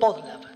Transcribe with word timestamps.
Podlab. 0.00 0.53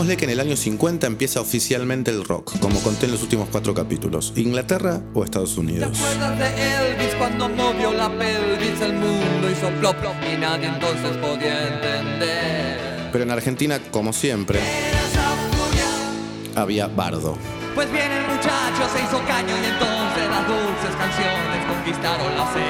Pongámosle 0.00 0.16
que 0.16 0.24
en 0.24 0.30
el 0.30 0.40
año 0.40 0.56
50 0.56 1.06
empieza 1.06 1.42
oficialmente 1.42 2.10
el 2.10 2.24
rock, 2.24 2.58
como 2.58 2.80
conté 2.80 3.04
en 3.04 3.12
los 3.12 3.22
últimos 3.22 3.50
cuatro 3.50 3.74
capítulos. 3.74 4.32
¿Inglaterra 4.34 5.02
o 5.12 5.24
Estados 5.24 5.52
¿Te 5.56 5.60
Unidos? 5.60 5.90
acuerdas 6.00 6.38
de 6.38 6.46
Elvis 6.46 7.14
cuando 7.16 7.50
movió 7.50 7.92
la 7.92 8.08
pelvis? 8.08 8.80
El 8.80 8.94
mundo 8.94 9.50
hizo 9.50 9.68
plop 9.78 9.96
plop 10.00 10.14
y 10.24 10.38
nadie 10.38 10.68
entonces 10.68 11.18
podía 11.18 11.68
entender. 11.68 13.10
Pero 13.12 13.24
en 13.24 13.30
Argentina, 13.30 13.78
como 13.90 14.14
siempre, 14.14 14.58
había 16.56 16.86
bardo. 16.86 17.36
Pues 17.74 17.92
bien, 17.92 18.10
el 18.10 18.22
muchacho 18.22 18.88
se 18.96 19.04
hizo 19.04 19.22
caño 19.26 19.54
y 19.54 19.66
entonces 19.66 20.30
las 20.30 20.48
dulces 20.48 20.96
canciones 20.96 21.60
conquistaron 21.68 22.34
la 22.38 22.52
señorita. 22.54 22.69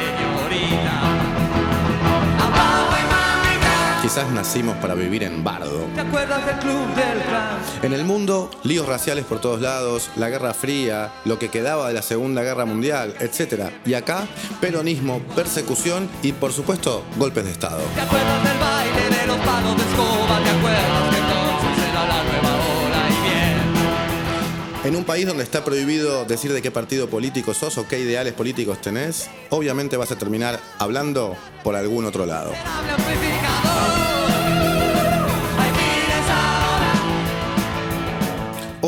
Quizás 4.10 4.28
nacimos 4.32 4.76
para 4.78 4.94
vivir 4.94 5.22
en 5.22 5.44
bardo. 5.44 5.86
¿Te 5.94 6.00
acuerdas 6.00 6.44
del 6.44 6.56
club 6.56 6.84
del? 6.96 7.84
En 7.84 7.92
el 7.92 8.04
mundo, 8.04 8.50
líos 8.64 8.88
raciales 8.88 9.24
por 9.24 9.40
todos 9.40 9.60
lados, 9.60 10.10
la 10.16 10.28
Guerra 10.28 10.52
Fría, 10.52 11.12
lo 11.24 11.38
que 11.38 11.48
quedaba 11.48 11.86
de 11.86 11.94
la 11.94 12.02
Segunda 12.02 12.42
Guerra 12.42 12.64
Mundial, 12.64 13.14
etc. 13.20 13.70
Y 13.86 13.94
acá, 13.94 14.26
peronismo, 14.60 15.20
persecución 15.36 16.08
y, 16.24 16.32
por 16.32 16.52
supuesto, 16.52 17.04
golpes 17.18 17.44
de 17.44 17.52
Estado. 17.52 17.80
¿Te 17.94 18.00
acuerdas 18.00 18.42
del 18.42 18.58
baile 18.58 19.16
de 19.16 19.26
los 19.28 19.36
palos 19.46 19.76
de 19.76 19.82
escoba? 19.84 20.42
¿Te 20.42 20.50
acuerdas 20.50 21.10
que 21.10 21.16
entonces 21.16 21.88
era 21.88 22.06
la 22.08 22.22
nueva 22.24 22.56
hora 22.66 23.08
y 23.10 23.22
bien? 23.22 24.86
En 24.86 24.96
un 24.96 25.04
país 25.04 25.24
donde 25.24 25.44
está 25.44 25.64
prohibido 25.64 26.24
decir 26.24 26.52
de 26.52 26.60
qué 26.60 26.72
partido 26.72 27.08
político 27.08 27.54
sos 27.54 27.78
o 27.78 27.86
qué 27.86 28.00
ideales 28.00 28.32
políticos 28.32 28.80
tenés, 28.80 29.30
obviamente 29.50 29.96
vas 29.96 30.10
a 30.10 30.16
terminar 30.16 30.58
hablando 30.80 31.36
por 31.62 31.76
algún 31.76 32.06
otro 32.06 32.26
lado. 32.26 32.50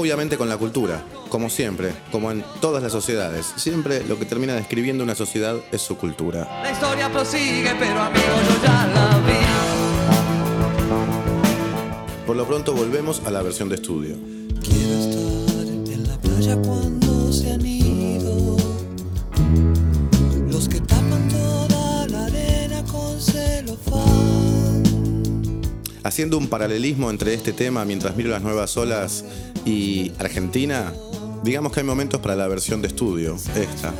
Obviamente 0.02 0.36
con 0.36 0.48
la 0.48 0.56
cultura, 0.56 1.00
como 1.28 1.48
siempre, 1.48 1.94
como 2.10 2.32
en 2.32 2.44
todas 2.60 2.82
las 2.82 2.90
sociedades. 2.90 3.46
Siempre 3.54 4.02
lo 4.02 4.18
que 4.18 4.24
termina 4.24 4.52
describiendo 4.52 5.04
una 5.04 5.14
sociedad 5.14 5.54
es 5.70 5.80
su 5.80 5.96
cultura. 5.96 6.60
La 6.60 6.72
historia 6.72 7.08
prosigue, 7.08 7.70
pero 7.78 8.00
amigo, 8.00 8.26
yo 8.48 8.64
ya 8.64 8.88
la 8.88 9.18
vi. 9.24 9.34
Por 12.26 12.34
lo 12.34 12.44
pronto 12.48 12.72
volvemos 12.72 13.22
a 13.24 13.30
la 13.30 13.42
versión 13.42 13.68
de 13.68 13.76
estudio. 13.76 14.16
Quiero 14.60 14.92
estar 14.92 15.68
en 15.68 16.08
la 16.08 16.18
playa 16.18 16.56
cuando 16.56 17.01
Haciendo 26.12 26.36
un 26.36 26.48
paralelismo 26.48 27.08
entre 27.08 27.32
este 27.32 27.54
tema 27.54 27.86
mientras 27.86 28.14
miro 28.16 28.28
las 28.28 28.42
nuevas 28.42 28.76
olas 28.76 29.24
y 29.64 30.12
Argentina, 30.18 30.92
digamos 31.42 31.72
que 31.72 31.80
hay 31.80 31.86
momentos 31.86 32.20
para 32.20 32.36
la 32.36 32.46
versión 32.48 32.82
de 32.82 32.88
estudio, 32.88 33.34
esta. 33.56 33.94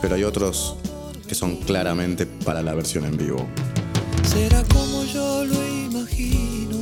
Pero 0.00 0.14
hay 0.14 0.22
otros 0.22 0.76
que 1.26 1.34
son 1.34 1.56
claramente 1.56 2.26
para 2.26 2.62
la 2.62 2.74
versión 2.74 3.06
en 3.06 3.16
vivo. 3.16 3.44
¿Será 4.22 4.62
como 4.72 5.02
yo 5.02 5.44
lo 5.46 5.66
imagino 5.66 6.76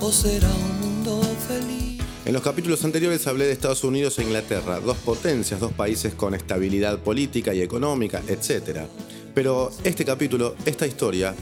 o 0.00 0.10
será 0.10 0.48
un 0.48 0.80
mundo 0.80 1.20
feliz? 1.46 2.00
En 2.24 2.32
los 2.32 2.40
capítulos 2.40 2.82
anteriores 2.86 3.26
hablé 3.26 3.44
de 3.44 3.52
Estados 3.52 3.84
Unidos 3.84 4.18
e 4.18 4.22
Inglaterra, 4.22 4.80
dos 4.80 4.96
potencias, 4.96 5.60
dos 5.60 5.74
países 5.74 6.14
con 6.14 6.34
estabilidad 6.34 6.98
política 7.00 7.52
y 7.52 7.60
económica, 7.60 8.22
etc. 8.26 8.86
Pero 9.34 9.70
este 9.84 10.06
capítulo, 10.06 10.56
esta 10.64 10.86
historia, 10.86 11.34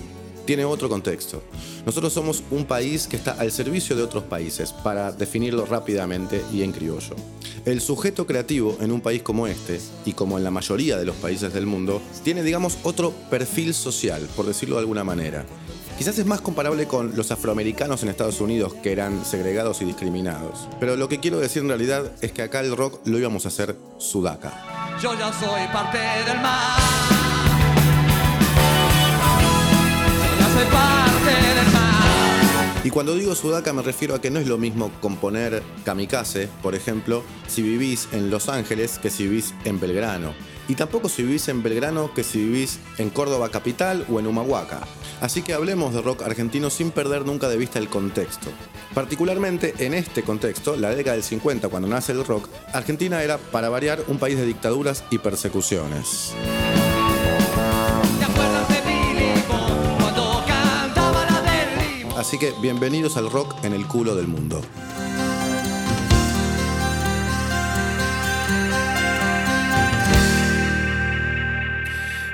tiene 0.48 0.64
otro 0.64 0.88
contexto. 0.88 1.42
Nosotros 1.84 2.10
somos 2.10 2.42
un 2.50 2.64
país 2.64 3.06
que 3.06 3.16
está 3.16 3.32
al 3.32 3.52
servicio 3.52 3.94
de 3.94 4.02
otros 4.02 4.24
países, 4.24 4.72
para 4.72 5.12
definirlo 5.12 5.66
rápidamente 5.66 6.42
y 6.50 6.62
en 6.62 6.72
criollo. 6.72 7.14
El 7.66 7.82
sujeto 7.82 8.26
creativo 8.26 8.78
en 8.80 8.90
un 8.90 9.02
país 9.02 9.20
como 9.20 9.46
este, 9.46 9.78
y 10.06 10.14
como 10.14 10.38
en 10.38 10.44
la 10.44 10.50
mayoría 10.50 10.96
de 10.96 11.04
los 11.04 11.16
países 11.16 11.52
del 11.52 11.66
mundo, 11.66 12.00
tiene, 12.24 12.42
digamos, 12.42 12.78
otro 12.82 13.12
perfil 13.28 13.74
social, 13.74 14.26
por 14.36 14.46
decirlo 14.46 14.76
de 14.76 14.80
alguna 14.80 15.04
manera. 15.04 15.44
Quizás 15.98 16.18
es 16.18 16.24
más 16.24 16.40
comparable 16.40 16.86
con 16.86 17.14
los 17.14 17.30
afroamericanos 17.30 18.02
en 18.02 18.08
Estados 18.08 18.40
Unidos, 18.40 18.72
que 18.82 18.90
eran 18.90 19.26
segregados 19.26 19.82
y 19.82 19.84
discriminados. 19.84 20.66
Pero 20.80 20.96
lo 20.96 21.10
que 21.10 21.20
quiero 21.20 21.40
decir 21.40 21.60
en 21.60 21.68
realidad 21.68 22.10
es 22.22 22.32
que 22.32 22.40
acá 22.40 22.60
el 22.60 22.74
rock 22.74 23.06
lo 23.06 23.18
íbamos 23.18 23.44
a 23.44 23.48
hacer 23.48 23.76
sudaca. 23.98 24.96
Yo 25.02 25.12
ya 25.12 25.30
soy 25.30 25.66
parte 25.70 25.98
del 25.98 26.40
mar. 26.40 27.37
Y 32.88 32.90
cuando 32.90 33.14
digo 33.14 33.34
sudaca 33.34 33.74
me 33.74 33.82
refiero 33.82 34.14
a 34.14 34.20
que 34.22 34.30
no 34.30 34.40
es 34.40 34.46
lo 34.46 34.56
mismo 34.56 34.90
componer 35.02 35.62
kamikaze, 35.84 36.48
por 36.62 36.74
ejemplo, 36.74 37.22
si 37.46 37.60
vivís 37.60 38.08
en 38.12 38.30
Los 38.30 38.48
Ángeles 38.48 38.98
que 38.98 39.10
si 39.10 39.24
vivís 39.24 39.52
en 39.66 39.78
Belgrano. 39.78 40.32
Y 40.68 40.74
tampoco 40.74 41.10
si 41.10 41.22
vivís 41.22 41.48
en 41.48 41.62
Belgrano 41.62 42.14
que 42.14 42.24
si 42.24 42.38
vivís 42.38 42.78
en 42.96 43.10
Córdoba 43.10 43.50
capital 43.50 44.06
o 44.10 44.20
en 44.20 44.26
Humahuaca. 44.26 44.80
Así 45.20 45.42
que 45.42 45.52
hablemos 45.52 45.92
de 45.92 46.00
rock 46.00 46.22
argentino 46.22 46.70
sin 46.70 46.90
perder 46.90 47.26
nunca 47.26 47.50
de 47.50 47.58
vista 47.58 47.78
el 47.78 47.88
contexto. 47.88 48.48
Particularmente 48.94 49.74
en 49.80 49.92
este 49.92 50.22
contexto, 50.22 50.74
la 50.74 50.94
década 50.94 51.16
del 51.16 51.24
50, 51.24 51.68
cuando 51.68 51.88
nace 51.88 52.12
el 52.12 52.24
rock, 52.24 52.48
Argentina 52.72 53.22
era, 53.22 53.36
para 53.36 53.68
variar, 53.68 54.02
un 54.08 54.18
país 54.18 54.38
de 54.38 54.46
dictaduras 54.46 55.04
y 55.10 55.18
persecuciones. 55.18 56.34
Así 62.18 62.36
que 62.36 62.52
bienvenidos 62.60 63.16
al 63.16 63.30
rock 63.30 63.64
en 63.64 63.72
el 63.72 63.86
culo 63.86 64.16
del 64.16 64.26
mundo. 64.26 64.60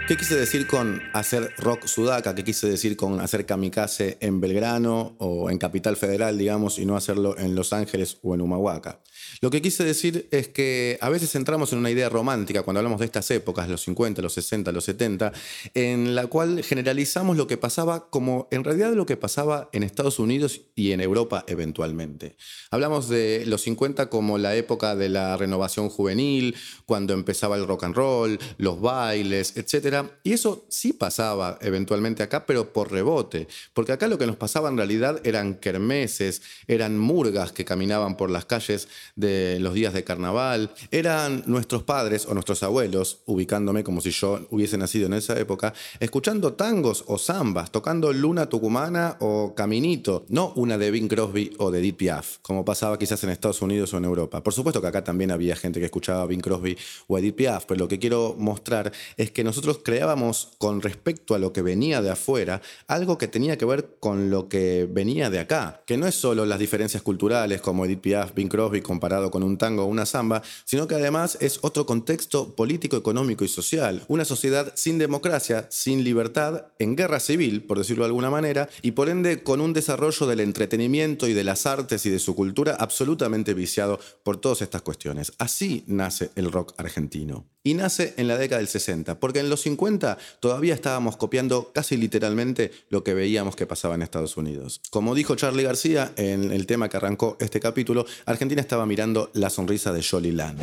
¿Qué 0.09 0.17
quise 0.17 0.37
decir 0.37 0.67
con 0.67 1.03
hacer 1.12 1.53
rock 1.59 1.84
sudaca? 1.84 2.34
¿Qué 2.34 2.44
quise 2.44 2.67
decir 2.67 2.97
con 2.97 3.21
hacer 3.21 3.44
kamikaze 3.44 4.17
en 4.21 4.41
Belgrano 4.41 5.17
o 5.19 5.50
en 5.50 5.59
Capital 5.59 5.99
Federal, 5.99 6.39
digamos, 6.39 6.78
y 6.78 6.87
no 6.87 6.97
hacerlo 6.97 7.37
en 7.37 7.55
Los 7.55 7.75
Ángeles 7.75 8.17
o 8.23 8.34
en 8.34 8.41
Humahuaca? 8.41 9.00
Lo 9.44 9.50
que 9.50 9.60
quise 9.60 9.84
decir 9.84 10.27
es 10.31 10.49
que 10.49 10.97
a 11.03 11.10
veces 11.10 11.34
entramos 11.34 11.71
en 11.75 11.78
una 11.78 11.91
idea 11.91 12.09
romántica 12.09 12.62
cuando 12.62 12.81
hablamos 12.81 12.99
de 13.00 13.05
estas 13.05 13.31
épocas, 13.31 13.69
los 13.69 13.82
50, 13.82 14.22
los 14.22 14.32
60, 14.32 14.72
los 14.72 14.84
70, 14.84 15.34
en 15.75 16.15
la 16.15 16.28
cual 16.28 16.65
generalizamos 16.65 17.37
lo 17.37 17.47
que 17.47 17.59
pasaba 17.59 18.09
como 18.09 18.49
en 18.50 18.65
realidad 18.65 18.94
lo 18.94 19.05
que 19.05 19.19
pasaba 19.19 19.69
en 19.75 19.82
Estados 19.82 20.19
Unidos 20.19 20.62
y 20.75 20.93
en 20.93 21.03
Europa 21.03 21.44
eventualmente. 21.47 22.38
Hablamos 22.71 23.10
de 23.10 23.44
los 23.47 23.60
50 23.60 24.09
como 24.09 24.38
la 24.38 24.56
época 24.56 24.97
de 24.97 25.10
la 25.10 25.37
renovación 25.37 25.91
juvenil, 25.91 26.56
cuando 26.87 27.12
empezaba 27.12 27.56
el 27.56 27.66
rock 27.66 27.84
and 27.84 27.97
roll, 27.97 28.38
los 28.56 28.81
bailes, 28.81 29.59
etc. 29.59 30.06
Y 30.22 30.32
eso 30.32 30.65
sí 30.71 30.94
pasaba 30.94 31.59
eventualmente 31.61 32.22
acá, 32.22 32.47
pero 32.47 32.72
por 32.72 32.91
rebote, 32.91 33.47
porque 33.75 33.93
acá 33.93 34.09
lo 34.09 34.16
que 34.16 34.26
nos 34.26 34.37
pasaba 34.37 34.71
en 34.71 34.78
realidad 34.78 35.20
eran 35.23 35.56
kermeses, 35.56 36.41
eran 36.67 36.99
murgas 36.99 37.52
que 37.52 37.67
caminaban 37.67 38.17
por 38.17 38.31
las 38.31 38.46
calles 38.46 38.88
de 39.17 39.33
los 39.60 39.75
días 39.75 39.94
de 39.94 40.04
carnaval, 40.04 40.70
eran 40.90 41.42
nuestros 41.46 41.82
padres 41.82 42.26
o 42.26 42.34
nuestros 42.34 42.62
abuelos, 42.62 43.20
ubicándome 43.26 43.84
como 43.84 44.00
si 44.00 44.10
yo 44.10 44.46
hubiese 44.50 44.78
nacido 44.78 45.06
en 45.06 45.14
esa 45.14 45.38
época, 45.38 45.75
escuchando 46.00 46.54
tangos 46.54 47.04
o 47.06 47.19
zambas, 47.19 47.70
tocando 47.70 48.12
Luna 48.12 48.48
Tucumana 48.48 49.16
o 49.20 49.54
Caminito, 49.54 50.25
no 50.28 50.52
una 50.56 50.78
de 50.78 50.90
Bing 50.90 51.08
Crosby 51.08 51.52
o 51.58 51.70
de 51.70 51.81
Edith 51.81 51.96
Piaf, 51.96 52.38
como 52.42 52.64
pasaba 52.64 52.98
quizás 52.98 53.22
en 53.25 53.31
Estados 53.31 53.62
Unidos 53.62 53.92
o 53.94 53.98
en 53.98 54.04
Europa. 54.04 54.42
Por 54.42 54.52
supuesto 54.52 54.81
que 54.81 54.88
acá 54.88 55.04
también 55.04 55.31
había 55.31 55.56
gente 55.56 55.81
que 55.81 55.86
escuchaba 55.86 56.26
Bing 56.26 56.40
Crosby 56.40 56.76
o 57.06 57.19
Edith 57.19 57.34
Piaf, 57.34 57.64
pero 57.66 57.81
lo 57.81 57.88
que 57.88 57.98
quiero 57.98 58.34
mostrar 58.38 58.92
es 59.16 59.31
que 59.31 59.44
nosotros 59.44 59.81
creábamos 59.82 60.50
con 60.58 60.82
respecto 60.82 61.34
a 61.34 61.38
lo 61.38 61.52
que 61.52 61.62
venía 61.62 62.02
de 62.02 62.10
afuera 62.10 62.60
algo 62.86 63.19
que 63.19 63.28
tenía 63.28 63.58
que 63.58 63.64
ver 63.64 63.96
con 64.00 64.31
lo 64.31 64.48
que 64.48 64.88
venía 64.90 65.31
de 65.31 65.38
acá, 65.38 65.82
que 65.86 65.96
no 65.96 66.06
es 66.06 66.14
solo 66.14 66.46
las 66.46 66.58
diferencias 66.58 67.02
culturales 67.02 67.60
como 67.60 67.84
Edith 67.84 68.00
Piaf, 68.00 68.34
Bing 68.34 68.48
Crosby 68.48 68.81
comparado 68.81 69.24
con 69.31 69.43
un 69.43 69.59
tango 69.59 69.85
o 69.85 69.87
una 69.87 70.06
samba, 70.06 70.43
sino 70.65 70.87
que 70.87 70.94
además 70.94 71.38
es 71.41 71.59
otro 71.62 71.87
contexto 71.87 72.55
político, 72.55 72.97
económico 72.97 73.44
y 73.44 73.49
social, 73.49 74.05
una 74.09 74.25
sociedad 74.25 74.73
sin 74.75 74.99
democracia, 74.99 75.67
sin 75.71 76.05
libertad, 76.05 76.67
en 76.79 76.97
guerra 76.97 77.21
civil, 77.21 77.65
por 77.65 77.79
decirlo 77.79 78.05
de 78.05 78.09
alguna 78.09 78.31
manera, 78.31 78.69
y 78.82 78.93
por 78.93 79.09
ende 79.09 79.43
con 79.43 79.61
un 79.61 79.73
desarrollo 79.73 80.26
del 80.26 80.41
entretenimiento 80.41 81.29
y 81.29 81.32
de 81.32 81.44
las 81.44 81.67
artes 81.67 82.06
y 82.06 82.11
de 82.11 82.19
su 82.19 82.35
cultura 82.35 82.76
absolutamente 82.79 83.55
viciado 83.55 83.99
por 84.23 84.37
todas 84.37 84.62
estas 84.62 84.82
cuestiones. 84.82 85.32
Así 85.38 85.85
nace 85.87 86.31
el 86.35 86.50
rock 86.53 86.75
argentino. 86.77 87.47
Y 87.67 87.73
nace 87.73 88.12
en 88.19 88.29
la 88.29 88.37
década 88.37 88.59
del 88.59 88.69
60, 88.69 89.19
porque 89.20 89.38
en 89.38 89.49
los 89.49 89.62
50 89.62 90.19
todavía 90.41 90.75
estábamos 90.75 91.17
copiando 91.17 91.73
casi 91.73 91.97
literalmente 91.97 92.70
lo 92.91 93.03
que 93.03 93.15
veíamos 93.15 93.56
que 93.56 93.67
pasaba 93.67 93.94
en 93.94 94.03
Estados 94.03 94.37
Unidos. 94.37 94.82
Como 94.91 95.15
dijo 95.15 95.35
Charlie 95.35 95.62
García 95.62 96.12
en 96.17 96.53
el 96.53 96.67
tema 96.67 96.91
que 96.91 96.99
arrancó 96.99 97.38
este 97.41 97.61
capítulo, 97.61 98.05
Argentina 98.27 98.61
estaba 98.61 98.85
mirando 98.85 99.04
la 99.35 99.51
sonrisa 99.51 99.93
de 99.93 100.03
Jolly 100.03 100.33
Land. 100.33 100.59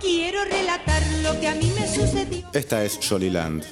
Quiero 0.00 0.44
relatar 0.44 1.02
lo 1.22 1.40
que 1.40 1.48
a 1.48 1.54
mí 1.54 1.72
me 1.78 1.88
sucedió. 1.88 2.46
Esta 2.52 2.84
es 2.84 2.98
Jolly 3.08 3.30
Land. 3.30 3.64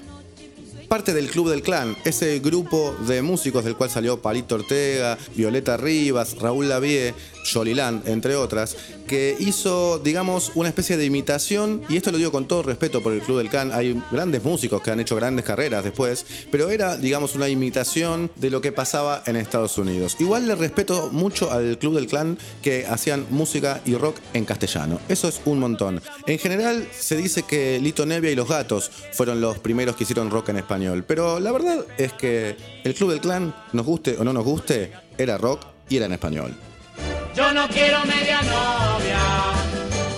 Parte 0.89 1.13
del 1.13 1.29
Club 1.29 1.51
del 1.51 1.63
Clan, 1.63 1.97
ese 2.05 2.39
grupo 2.41 2.97
de 3.07 3.23
músicos 3.23 3.65
del 3.65 3.77
cual 3.77 3.91
salió 3.91 4.23
Palito 4.23 4.55
Ortega, 4.55 5.19
Violeta 5.37 5.77
Rivas, 5.77 6.39
Raúl 6.39 6.69
Lavie, 6.69 7.15
Jolly 7.45 7.75
Land, 7.75 8.09
entre 8.09 8.37
otras, 8.37 8.77
que 9.07 9.37
hizo, 9.39 9.99
digamos, 9.99 10.53
una 10.55 10.69
especie 10.69 10.97
de 10.97 11.05
imitación, 11.05 11.83
y 11.89 11.97
esto 11.97 12.13
lo 12.13 12.19
digo 12.19 12.31
con 12.31 12.47
todo 12.47 12.63
respeto 12.63 13.03
por 13.03 13.13
el 13.13 13.21
Club 13.21 13.39
del 13.39 13.49
Clan, 13.49 13.73
hay 13.73 14.01
grandes 14.11 14.45
músicos 14.45 14.83
que 14.83 14.91
han 14.91 15.01
hecho 15.01 15.17
grandes 15.17 15.45
carreras 15.45 15.83
después, 15.85 16.25
pero 16.51 16.71
era, 16.71 16.97
digamos, 16.97 17.35
una 17.35 17.49
imitación 17.49 18.31
de 18.37 18.51
lo 18.51 18.61
que 18.61 18.73
pasaba 18.73 19.23
en 19.27 19.37
Estados 19.37 19.79
Unidos. 19.79 20.17
Igual 20.21 20.47
le 20.47 20.55
respeto 20.55 21.11
mucho 21.13 21.51
al 21.51 21.79
Club 21.79 21.97
del 21.97 22.07
Clan 22.07 22.39
que 22.63 22.87
hacían 22.87 23.27
música 23.31 23.81
y 23.85 23.95
rock 23.95 24.17
en 24.33 24.45
castellano, 24.45 25.01
eso 25.09 25.29
es 25.29 25.41
un 25.45 25.59
montón. 25.59 26.01
En 26.27 26.39
general 26.39 26.87
se 26.97 27.17
dice 27.17 27.43
que 27.43 27.81
Lito 27.81 28.07
Nevia 28.07 28.31
y 28.31 28.37
los 28.37 28.49
Gatos 28.49 28.91
fueron 29.13 29.41
los 29.41 29.59
primeros 29.59 29.97
que 29.97 30.05
hicieron 30.05 30.31
rock 30.31 30.51
en 30.51 30.59
español, 30.59 31.05
pero 31.07 31.41
la 31.41 31.53
verdad 31.53 31.85
es 31.99 32.13
que 32.13 32.57
el 32.85 32.95
Club 32.95 33.11
del 33.11 33.21
Clan, 33.21 33.55
nos 33.73 33.87
guste 33.87 34.17
o 34.19 34.25
no 34.25 34.33
nos 34.33 34.45
guste, 34.45 34.93
era 35.19 35.37
rock 35.39 35.67
y 35.89 35.97
era 35.97 36.07
en 36.07 36.13
español. 36.13 36.69
Yo 37.41 37.55
no 37.55 37.67
quiero 37.69 38.05
media 38.05 38.43
novia. 38.43 39.19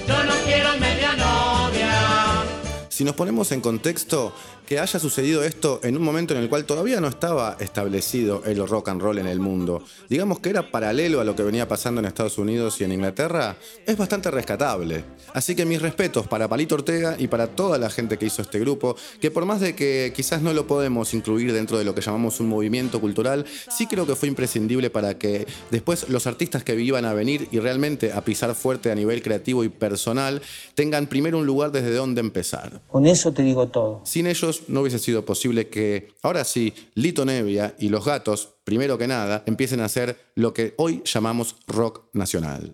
Yo 0.09 0.25
no 0.25 0.33
quiero 0.45 0.77
media 0.79 1.13
novia. 1.15 2.45
Si 2.89 3.05
nos 3.05 3.15
ponemos 3.15 3.53
en 3.53 3.61
contexto, 3.61 4.35
que 4.67 4.79
haya 4.79 4.99
sucedido 4.99 5.43
esto 5.43 5.81
en 5.83 5.97
un 5.97 6.03
momento 6.03 6.35
en 6.35 6.41
el 6.41 6.49
cual 6.49 6.65
todavía 6.65 7.01
no 7.01 7.09
estaba 7.09 7.57
establecido 7.61 8.43
el 8.45 8.67
rock 8.67 8.89
and 8.89 9.03
roll 9.03 9.19
en 9.19 9.27
el 9.27 9.41
mundo, 9.41 9.83
digamos 10.09 10.41
que 10.41 10.51
era 10.51 10.71
paralelo 10.71 11.21
a 11.21 11.25
lo 11.25 11.35
que 11.37 11.43
venía 11.43 11.69
pasando 11.69 12.01
en 12.01 12.07
Estados 12.07 12.39
Unidos 12.39 12.81
y 12.81 12.85
en 12.85 12.93
Inglaterra, 12.93 13.57
es 13.87 13.97
bastante 13.97 14.31
rescatable. 14.31 15.05
Así 15.35 15.55
que 15.55 15.65
mis 15.65 15.81
respetos 15.81 16.27
para 16.27 16.49
Palito 16.49 16.75
Ortega 16.75 17.17
y 17.19 17.29
para 17.29 17.49
toda 17.49 17.79
la 17.79 17.91
gente 17.91 18.19
que 18.19 18.27
hizo 18.27 18.43
este 18.43 18.59
grupo, 18.59 18.97
que 19.21 19.31
por 19.31 19.45
más 19.45 19.61
de 19.61 19.75
que 19.75 20.13
quizás 20.15 20.43
no 20.43 20.53
lo 20.53 20.67
podemos 20.67 21.15
incluir 21.15 21.53
dentro 21.53 21.79
de 21.79 21.85
lo 21.85 21.95
que 21.95 22.01
llamamos 22.01 22.41
un 22.41 22.49
movimiento 22.49 23.01
cultural, 23.01 23.45
sí 23.71 23.87
creo 23.87 24.07
que 24.07 24.17
fue 24.17 24.29
imprescindible 24.29 24.91
para 24.91 25.19
que 25.19 25.47
después 25.71 26.09
los 26.09 26.27
artistas 26.27 26.65
que 26.65 26.79
iban 26.81 27.05
a 27.05 27.15
venir 27.15 27.49
y 27.51 27.59
realmente 27.59 28.13
a 28.13 28.23
pisar 28.23 28.55
fuerte 28.55 28.91
a 28.91 28.95
nivel 28.95 29.23
creativo 29.23 29.65
y 29.65 29.69
personal 29.69 30.43
tengan 30.75 31.07
primero 31.07 31.39
un 31.39 31.47
lugar 31.47 31.73
desde 31.73 31.95
donde 31.95 32.21
empezar. 32.21 32.81
Con 32.89 33.07
eso 33.07 33.33
te 33.33 33.43
digo 33.43 33.69
todo. 33.69 34.01
Sin 34.05 34.27
ellos 34.27 34.52
no 34.69 34.83
hubiese 34.83 34.99
sido 34.99 35.25
posible 35.25 35.69
que, 35.69 36.15
ahora 36.23 36.45
sí, 36.45 36.75
Lito 36.95 37.25
Nevia 37.25 37.75
y 37.79 37.89
los 37.89 38.05
gatos, 38.05 38.51
primero 38.65 38.99
que 38.99 39.07
nada, 39.07 39.43
empiecen 39.47 39.81
a 39.81 39.87
hacer 39.87 40.33
lo 40.35 40.53
que 40.53 40.75
hoy 40.77 41.03
llamamos 41.05 41.57
rock 41.67 42.05
nacional. 42.13 42.73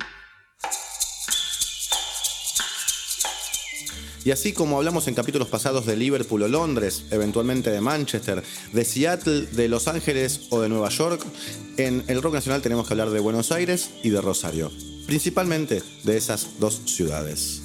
Y 4.24 4.30
así 4.30 4.52
como 4.52 4.76
hablamos 4.76 5.08
en 5.08 5.14
capítulos 5.14 5.48
pasados 5.48 5.86
de 5.86 5.96
Liverpool 5.96 6.42
o 6.42 6.48
Londres, 6.48 7.04
eventualmente 7.10 7.70
de 7.70 7.80
Manchester, 7.80 8.42
de 8.74 8.84
Seattle, 8.84 9.46
de 9.52 9.68
Los 9.68 9.88
Ángeles 9.88 10.48
o 10.50 10.60
de 10.60 10.68
Nueva 10.68 10.90
York, 10.90 11.24
en 11.78 12.04
el 12.08 12.20
rock 12.20 12.34
nacional 12.34 12.60
tenemos 12.60 12.86
que 12.86 12.92
hablar 12.92 13.08
de 13.08 13.20
Buenos 13.20 13.52
Aires 13.52 13.90
y 14.02 14.10
de 14.10 14.20
Rosario, 14.20 14.70
principalmente 15.06 15.82
de 16.04 16.16
esas 16.18 16.58
dos 16.58 16.82
ciudades. 16.84 17.62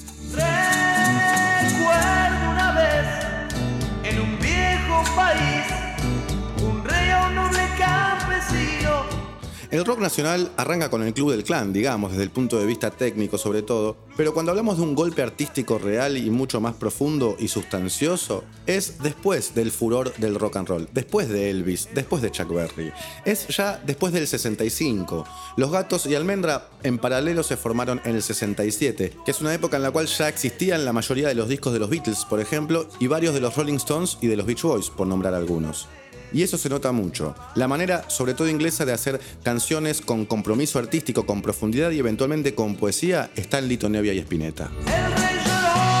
El 9.74 9.84
rock 9.84 9.98
nacional 9.98 10.52
arranca 10.56 10.88
con 10.88 11.02
el 11.02 11.12
Club 11.12 11.32
del 11.32 11.42
Clan, 11.42 11.72
digamos, 11.72 12.12
desde 12.12 12.22
el 12.22 12.30
punto 12.30 12.60
de 12.60 12.64
vista 12.64 12.92
técnico 12.92 13.38
sobre 13.38 13.62
todo, 13.62 13.96
pero 14.16 14.32
cuando 14.32 14.52
hablamos 14.52 14.76
de 14.76 14.84
un 14.84 14.94
golpe 14.94 15.20
artístico 15.20 15.78
real 15.78 16.16
y 16.16 16.30
mucho 16.30 16.60
más 16.60 16.74
profundo 16.74 17.34
y 17.40 17.48
sustancioso, 17.48 18.44
es 18.68 19.02
después 19.02 19.56
del 19.56 19.72
furor 19.72 20.14
del 20.14 20.36
rock 20.36 20.58
and 20.58 20.68
roll, 20.68 20.88
después 20.92 21.28
de 21.28 21.50
Elvis, 21.50 21.88
después 21.92 22.22
de 22.22 22.30
Chuck 22.30 22.54
Berry. 22.54 22.92
Es 23.24 23.48
ya 23.48 23.82
después 23.84 24.12
del 24.12 24.28
65. 24.28 25.26
Los 25.56 25.72
Gatos 25.72 26.06
y 26.06 26.14
Almendra 26.14 26.68
en 26.84 26.98
paralelo 26.98 27.42
se 27.42 27.56
formaron 27.56 28.00
en 28.04 28.14
el 28.14 28.22
67, 28.22 29.16
que 29.24 29.30
es 29.32 29.40
una 29.40 29.54
época 29.54 29.76
en 29.76 29.82
la 29.82 29.90
cual 29.90 30.06
ya 30.06 30.28
existían 30.28 30.84
la 30.84 30.92
mayoría 30.92 31.26
de 31.26 31.34
los 31.34 31.48
discos 31.48 31.72
de 31.72 31.80
los 31.80 31.90
Beatles, 31.90 32.24
por 32.26 32.38
ejemplo, 32.38 32.88
y 33.00 33.08
varios 33.08 33.34
de 33.34 33.40
los 33.40 33.56
Rolling 33.56 33.74
Stones 33.74 34.18
y 34.20 34.28
de 34.28 34.36
los 34.36 34.46
Beach 34.46 34.62
Boys, 34.62 34.90
por 34.90 35.08
nombrar 35.08 35.34
algunos. 35.34 35.88
Y 36.34 36.42
eso 36.42 36.58
se 36.58 36.68
nota 36.68 36.90
mucho. 36.90 37.36
La 37.54 37.68
manera, 37.68 38.10
sobre 38.10 38.34
todo 38.34 38.48
inglesa, 38.48 38.84
de 38.84 38.92
hacer 38.92 39.20
canciones 39.44 40.00
con 40.00 40.26
compromiso 40.26 40.80
artístico, 40.80 41.24
con 41.26 41.40
profundidad 41.42 41.92
y 41.92 42.00
eventualmente 42.00 42.56
con 42.56 42.74
poesía 42.74 43.30
está 43.36 43.60
en 43.60 43.68
Lito 43.68 43.88
Nevia 43.88 44.12
y 44.12 44.18
Spinetta. 44.18 44.68
El 44.84 45.12
rey 45.14 45.36
lloró 45.46 45.94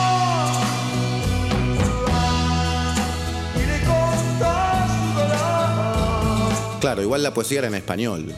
y 3.54 3.60
le 3.64 3.78
contó 3.86 4.18
su 4.18 4.34
dolor. 5.22 6.80
Claro, 6.80 7.02
igual 7.02 7.22
la 7.22 7.32
poesía 7.32 7.60
era 7.60 7.68
en 7.68 7.76
español. 7.76 8.34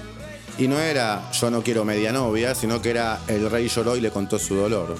Y 0.58 0.68
no 0.68 0.78
era 0.78 1.30
yo 1.32 1.50
no 1.50 1.62
quiero 1.62 1.86
media 1.86 2.12
novia, 2.12 2.54
sino 2.54 2.82
que 2.82 2.90
era 2.90 3.20
el 3.26 3.50
rey 3.50 3.68
lloró 3.68 3.96
y 3.96 4.02
le 4.02 4.10
contó 4.10 4.38
su 4.38 4.54
dolor. 4.54 4.96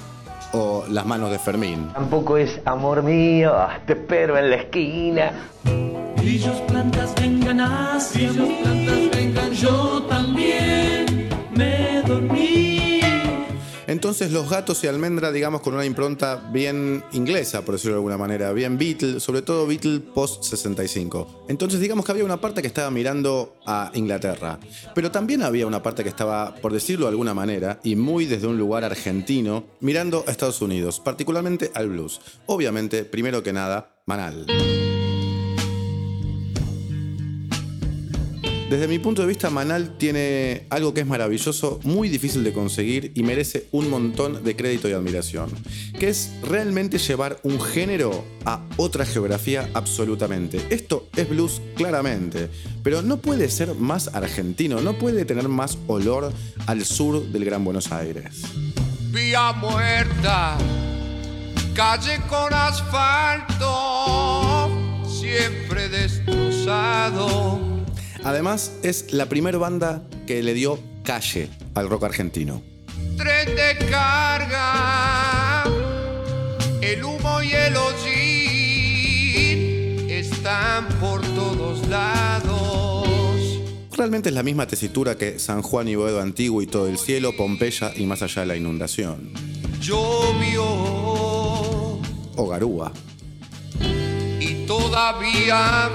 O 0.53 0.87
las 0.89 1.05
manos 1.05 1.31
de 1.31 1.39
Fermín. 1.39 1.91
Tampoco 1.93 2.39
es 2.39 2.59
amor 2.65 3.03
mío, 3.03 3.55
te 3.87 3.93
espero 3.93 4.39
en 4.39 4.49
la 4.49 4.57
esquina. 4.57 5.51
Grillos, 6.26 6.61
plantas, 6.62 7.14
vengan 7.14 7.61
hacia 7.61 8.32
mí. 8.32 8.58
plantas, 8.61 9.17
vengan, 9.17 9.52
yo 9.52 10.02
también 10.08 11.28
me 11.55 12.02
dormí. 12.02 13.00
Entonces 13.87 14.32
los 14.32 14.50
gatos 14.50 14.82
y 14.82 14.88
almendra, 14.88 15.31
digamos, 15.31 15.61
con 15.61 15.75
una 15.75 15.84
impronta 15.84 16.50
bien 16.50 17.05
inglesa, 17.12 17.64
por 17.64 17.76
decirlo 17.76 17.94
de 17.94 17.99
alguna 17.99 18.19
manera, 18.19 18.52
bien 18.52 18.76
Beatle, 18.76 19.20
sobre 19.20 19.43
todo 19.43 19.69
Beatle 19.69 20.00
post 20.00 20.43
65. 20.43 21.44
Entonces 21.49 21.78
digamos 21.78 22.05
que 22.05 22.11
había 22.11 22.25
una 22.25 22.40
parte 22.40 22.61
que 22.61 22.67
estaba 22.67 22.90
mirando 22.90 23.55
a 23.64 23.93
Inglaterra, 23.94 24.59
pero 24.97 25.12
también 25.12 25.45
había 25.45 25.68
una 25.68 25.80
parte 25.80 26.02
que 26.02 26.09
estaba, 26.09 26.56
por 26.56 26.73
decirlo 26.73 27.06
de 27.06 27.11
alguna 27.11 27.35
manera, 27.35 27.78
y 27.85 27.95
muy 27.95 28.26
desde 28.26 28.49
un 28.49 28.59
lugar 28.59 28.83
argentino, 28.83 29.62
mirando 29.78 30.25
a 30.26 30.33
Estados 30.33 30.61
Unidos, 30.61 30.99
particularmente 30.99 31.71
al 31.73 31.88
blues. 31.88 32.21
Obviamente, 32.47 33.04
primero 33.04 33.45
que 33.45 33.52
nada, 33.52 33.92
Manal. 34.06 34.45
Desde 38.68 38.88
mi 38.88 38.99
punto 38.99 39.23
de 39.23 39.28
vista, 39.28 39.49
Manal 39.49 39.96
tiene 39.96 40.66
algo 40.70 40.92
que 40.92 41.02
es 41.02 41.06
maravilloso, 41.06 41.78
muy 41.85 42.08
difícil 42.08 42.42
de 42.42 42.52
conseguir 42.52 43.12
y 43.14 43.23
merece 43.23 43.68
un 43.70 43.88
montón 43.88 44.42
de 44.42 44.56
crédito 44.56 44.88
y 44.88 44.92
admiración, 44.92 45.49
que 46.00 46.08
es 46.08 46.32
realmente 46.42 46.99
llevar 46.99 47.38
un 47.44 47.61
género 47.61 48.25
a 48.44 48.66
otra 48.76 49.06
geografía 49.06 49.70
absolutamente. 49.73 50.61
Esto 50.70 51.08
es 51.14 51.28
blues 51.28 51.62
claramente, 51.76 52.50
pero 52.82 53.02
no 53.02 53.18
puede 53.18 53.50
ser 53.50 53.73
más 53.76 54.12
argentino, 54.12 54.80
no 54.80 54.99
puede 54.99 55.25
tener 55.25 55.46
más 55.49 55.78
olor 55.87 56.32
al 56.66 56.85
sur 56.85 57.25
del 57.25 57.44
Gran 57.44 57.64
Buenos 57.64 57.92
Aires. 57.92 58.42
Vía 59.12 59.52
muerta, 59.52 60.58
calle 61.73 62.18
con 62.28 62.52
asfalto, 62.52 63.68
siempre 65.06 65.88
destrozado. 65.88 67.75
Además, 68.26 68.73
es 68.83 69.12
la 69.12 69.28
primera 69.28 69.56
banda 69.56 70.02
que 70.26 70.42
le 70.42 70.52
dio 70.52 70.80
calle 71.04 71.49
al 71.76 71.88
rock 71.88 72.02
argentino. 72.02 72.61
Tren 73.16 73.54
de 73.54 73.76
carga, 73.88 75.62
el 76.80 77.04
humo 77.04 77.40
y 77.40 77.52
el 77.52 77.76
hollín 77.76 78.90
están 80.11 80.88
por 80.99 81.21
todos 81.23 81.87
lados. 81.87 83.06
Realmente 83.97 84.30
es 84.30 84.35
la 84.35 84.42
misma 84.42 84.66
tesitura 84.66 85.16
que 85.16 85.38
San 85.38 85.62
Juan 85.62 85.87
y 85.87 85.95
Boedo 85.95 86.21
Antiguo 86.21 86.62
y 86.62 86.66
todo 86.66 86.88
el 86.88 86.99
cielo, 86.99 87.37
Pompeya 87.37 87.92
y 87.95 88.06
más 88.06 88.23
allá 88.23 88.40
de 88.42 88.47
la 88.47 88.56
inundación. 88.56 89.30
Llovió, 89.80 90.64
O 92.35 92.49
Garúa. 92.49 92.92
todavía 94.66 95.92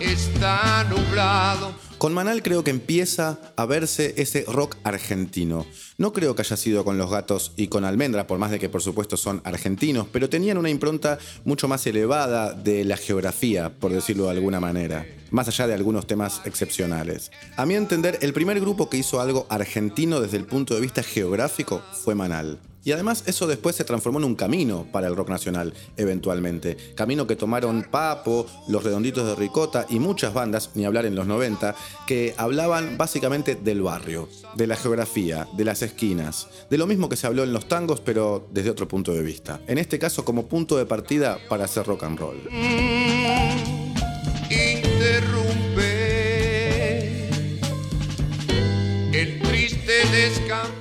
está 0.00 0.84
nublado. 0.84 1.74
Con 1.98 2.12
Manal 2.12 2.42
creo 2.42 2.62
que 2.62 2.70
empieza 2.70 3.38
a 3.56 3.64
verse 3.64 4.14
ese 4.18 4.44
rock 4.46 4.76
argentino. 4.84 5.66
No 5.96 6.12
creo 6.12 6.34
que 6.34 6.42
haya 6.42 6.56
sido 6.56 6.84
con 6.84 6.98
Los 6.98 7.10
Gatos 7.10 7.52
y 7.56 7.68
con 7.68 7.86
Almendra, 7.86 8.26
por 8.26 8.38
más 8.38 8.50
de 8.50 8.58
que 8.58 8.68
por 8.68 8.82
supuesto 8.82 9.16
son 9.16 9.40
argentinos, 9.44 10.06
pero 10.12 10.28
tenían 10.28 10.58
una 10.58 10.68
impronta 10.68 11.18
mucho 11.44 11.68
más 11.68 11.86
elevada 11.86 12.52
de 12.52 12.84
la 12.84 12.98
geografía, 12.98 13.70
por 13.78 13.92
decirlo 13.92 14.24
de 14.24 14.32
alguna 14.32 14.60
manera, 14.60 15.06
más 15.30 15.48
allá 15.48 15.66
de 15.66 15.74
algunos 15.74 16.06
temas 16.06 16.42
excepcionales. 16.44 17.30
A 17.56 17.64
mi 17.64 17.74
entender, 17.74 18.18
el 18.20 18.34
primer 18.34 18.60
grupo 18.60 18.90
que 18.90 18.98
hizo 18.98 19.20
algo 19.20 19.46
argentino 19.48 20.20
desde 20.20 20.36
el 20.36 20.44
punto 20.44 20.74
de 20.74 20.82
vista 20.82 21.02
geográfico 21.02 21.82
fue 22.04 22.14
Manal. 22.14 22.60
Y 22.86 22.92
además 22.92 23.24
eso 23.26 23.48
después 23.48 23.74
se 23.74 23.82
transformó 23.82 24.20
en 24.20 24.26
un 24.26 24.36
camino 24.36 24.86
para 24.92 25.08
el 25.08 25.16
rock 25.16 25.28
nacional, 25.28 25.74
eventualmente. 25.96 26.76
Camino 26.94 27.26
que 27.26 27.34
tomaron 27.34 27.84
Papo, 27.90 28.46
Los 28.68 28.84
Redonditos 28.84 29.26
de 29.26 29.34
Ricota 29.34 29.86
y 29.90 29.98
muchas 29.98 30.32
bandas, 30.32 30.70
ni 30.74 30.84
hablar 30.84 31.04
en 31.04 31.16
los 31.16 31.26
90, 31.26 31.74
que 32.06 32.32
hablaban 32.36 32.96
básicamente 32.96 33.56
del 33.56 33.82
barrio, 33.82 34.28
de 34.54 34.68
la 34.68 34.76
geografía, 34.76 35.48
de 35.56 35.64
las 35.64 35.82
esquinas, 35.82 36.46
de 36.70 36.78
lo 36.78 36.86
mismo 36.86 37.08
que 37.08 37.16
se 37.16 37.26
habló 37.26 37.42
en 37.42 37.52
los 37.52 37.66
tangos, 37.66 38.00
pero 38.00 38.46
desde 38.52 38.70
otro 38.70 38.86
punto 38.86 39.12
de 39.12 39.22
vista. 39.22 39.60
En 39.66 39.78
este 39.78 39.98
caso 39.98 40.24
como 40.24 40.46
punto 40.46 40.76
de 40.76 40.86
partida 40.86 41.40
para 41.48 41.64
hacer 41.64 41.86
rock 41.86 42.04
and 42.04 42.20
roll. 42.20 43.75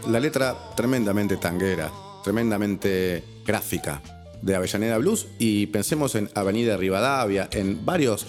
La 0.08 0.20
letra 0.20 0.56
tremendamente 0.76 1.38
tanguera, 1.38 1.92
tremendamente 2.24 3.24
gráfica 3.44 4.04
de 4.40 4.56
Avellaneda 4.56 5.00
Blues 5.00 5.26
y 5.40 5.66
pensemos 5.68 6.14
en 6.14 6.30
Avenida 6.36 6.78
Rivadavia, 6.78 7.50
en 7.52 7.84
varios 7.84 8.28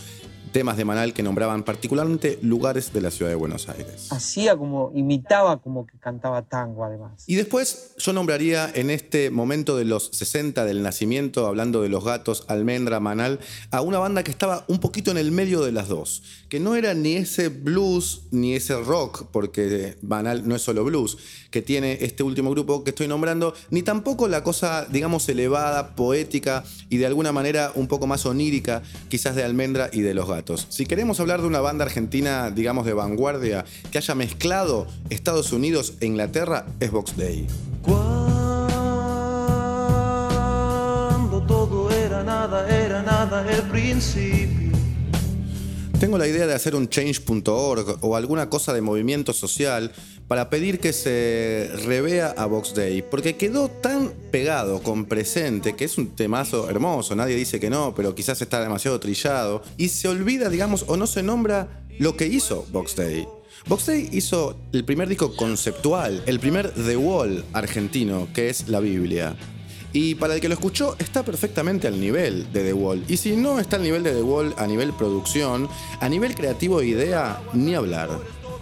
temas 0.56 0.78
de 0.78 0.86
Manal 0.86 1.12
que 1.12 1.22
nombraban 1.22 1.64
particularmente 1.64 2.38
lugares 2.40 2.94
de 2.94 3.02
la 3.02 3.10
ciudad 3.10 3.30
de 3.30 3.34
Buenos 3.34 3.68
Aires. 3.68 4.10
Hacía 4.10 4.56
como, 4.56 4.90
imitaba 4.94 5.58
como 5.58 5.86
que 5.86 5.98
cantaba 5.98 6.40
tango 6.40 6.82
además. 6.82 7.24
Y 7.26 7.34
después 7.34 7.92
yo 7.98 8.14
nombraría 8.14 8.70
en 8.74 8.88
este 8.88 9.28
momento 9.28 9.76
de 9.76 9.84
los 9.84 10.08
60 10.14 10.64
del 10.64 10.82
nacimiento, 10.82 11.46
hablando 11.46 11.82
de 11.82 11.90
los 11.90 12.06
gatos, 12.06 12.46
Almendra, 12.48 13.00
Manal, 13.00 13.38
a 13.70 13.82
una 13.82 13.98
banda 13.98 14.24
que 14.24 14.30
estaba 14.30 14.64
un 14.66 14.78
poquito 14.78 15.10
en 15.10 15.18
el 15.18 15.30
medio 15.30 15.60
de 15.60 15.72
las 15.72 15.88
dos, 15.88 16.22
que 16.48 16.60
no 16.60 16.76
era 16.76 16.94
ni 16.94 17.16
ese 17.16 17.48
blues 17.48 18.22
ni 18.30 18.54
ese 18.54 18.80
rock, 18.80 19.26
porque 19.32 19.96
Manal 20.02 20.46
no 20.46 20.54
es 20.54 20.62
solo 20.62 20.84
blues, 20.84 21.18
que 21.50 21.62
tiene 21.62 21.98
este 22.02 22.22
último 22.22 22.50
grupo 22.50 22.84
que 22.84 22.90
estoy 22.90 23.08
nombrando, 23.08 23.54
ni 23.70 23.82
tampoco 23.82 24.28
la 24.28 24.44
cosa, 24.44 24.86
digamos, 24.90 25.28
elevada, 25.28 25.96
poética 25.96 26.62
y 26.88 26.98
de 26.98 27.06
alguna 27.06 27.32
manera 27.32 27.72
un 27.74 27.88
poco 27.88 28.06
más 28.06 28.26
onírica, 28.26 28.82
quizás 29.08 29.34
de 29.34 29.42
Almendra 29.42 29.90
y 29.92 30.02
de 30.02 30.14
los 30.14 30.28
gatos. 30.28 30.66
Si 30.70 30.86
queremos 30.86 31.18
hablar 31.20 31.40
de 31.40 31.48
una 31.48 31.60
banda 31.60 31.84
argentina, 31.84 32.50
digamos, 32.50 32.86
de 32.86 32.92
vanguardia, 32.92 33.64
que 33.90 33.98
haya 33.98 34.14
mezclado 34.14 34.86
Estados 35.10 35.52
Unidos 35.52 35.94
e 36.00 36.06
Inglaterra, 36.06 36.66
es 36.80 36.92
Box 36.92 37.16
Day. 37.16 37.46
Cuando 37.82 38.06
todo 41.46 41.90
era 41.90 42.22
nada, 42.22 42.68
era 42.68 43.02
nada 43.02 43.44
el 43.50 43.62
principio. 43.62 44.75
Tengo 46.00 46.18
la 46.18 46.28
idea 46.28 46.46
de 46.46 46.52
hacer 46.52 46.74
un 46.74 46.90
change.org 46.90 47.98
o 48.02 48.16
alguna 48.16 48.50
cosa 48.50 48.74
de 48.74 48.82
movimiento 48.82 49.32
social 49.32 49.92
para 50.28 50.50
pedir 50.50 50.78
que 50.78 50.92
se 50.92 51.70
revea 51.86 52.34
a 52.36 52.44
Box 52.44 52.74
Day, 52.74 53.00
porque 53.00 53.36
quedó 53.36 53.70
tan 53.70 54.12
pegado 54.30 54.82
con 54.82 55.06
presente, 55.06 55.74
que 55.74 55.86
es 55.86 55.96
un 55.96 56.14
temazo 56.14 56.68
hermoso, 56.68 57.16
nadie 57.16 57.34
dice 57.34 57.58
que 57.60 57.70
no, 57.70 57.94
pero 57.94 58.14
quizás 58.14 58.42
está 58.42 58.60
demasiado 58.60 59.00
trillado, 59.00 59.62
y 59.78 59.88
se 59.88 60.08
olvida, 60.08 60.50
digamos, 60.50 60.84
o 60.86 60.98
no 60.98 61.06
se 61.06 61.22
nombra 61.22 61.86
lo 61.98 62.14
que 62.14 62.26
hizo 62.26 62.66
Box 62.72 62.94
Day. 62.94 63.26
Box 63.66 63.86
Day 63.86 64.10
hizo 64.12 64.54
el 64.72 64.84
primer 64.84 65.08
disco 65.08 65.34
conceptual, 65.34 66.22
el 66.26 66.40
primer 66.40 66.72
The 66.72 66.98
Wall 66.98 67.42
argentino, 67.54 68.28
que 68.34 68.50
es 68.50 68.68
la 68.68 68.80
Biblia. 68.80 69.34
Y 69.98 70.14
para 70.14 70.34
el 70.34 70.42
que 70.42 70.48
lo 70.48 70.52
escuchó, 70.52 70.94
está 70.98 71.24
perfectamente 71.24 71.88
al 71.88 71.98
nivel 71.98 72.52
de 72.52 72.64
The 72.64 72.74
Wall. 72.74 73.02
Y 73.08 73.16
si 73.16 73.34
no 73.34 73.58
está 73.58 73.76
al 73.76 73.82
nivel 73.82 74.02
de 74.02 74.12
The 74.12 74.20
Wall 74.20 74.54
a 74.58 74.66
nivel 74.66 74.92
producción, 74.92 75.70
a 76.00 76.08
nivel 76.10 76.34
creativo 76.34 76.82
e 76.82 76.88
idea, 76.88 77.40
ni 77.54 77.74
hablar. 77.74 78.10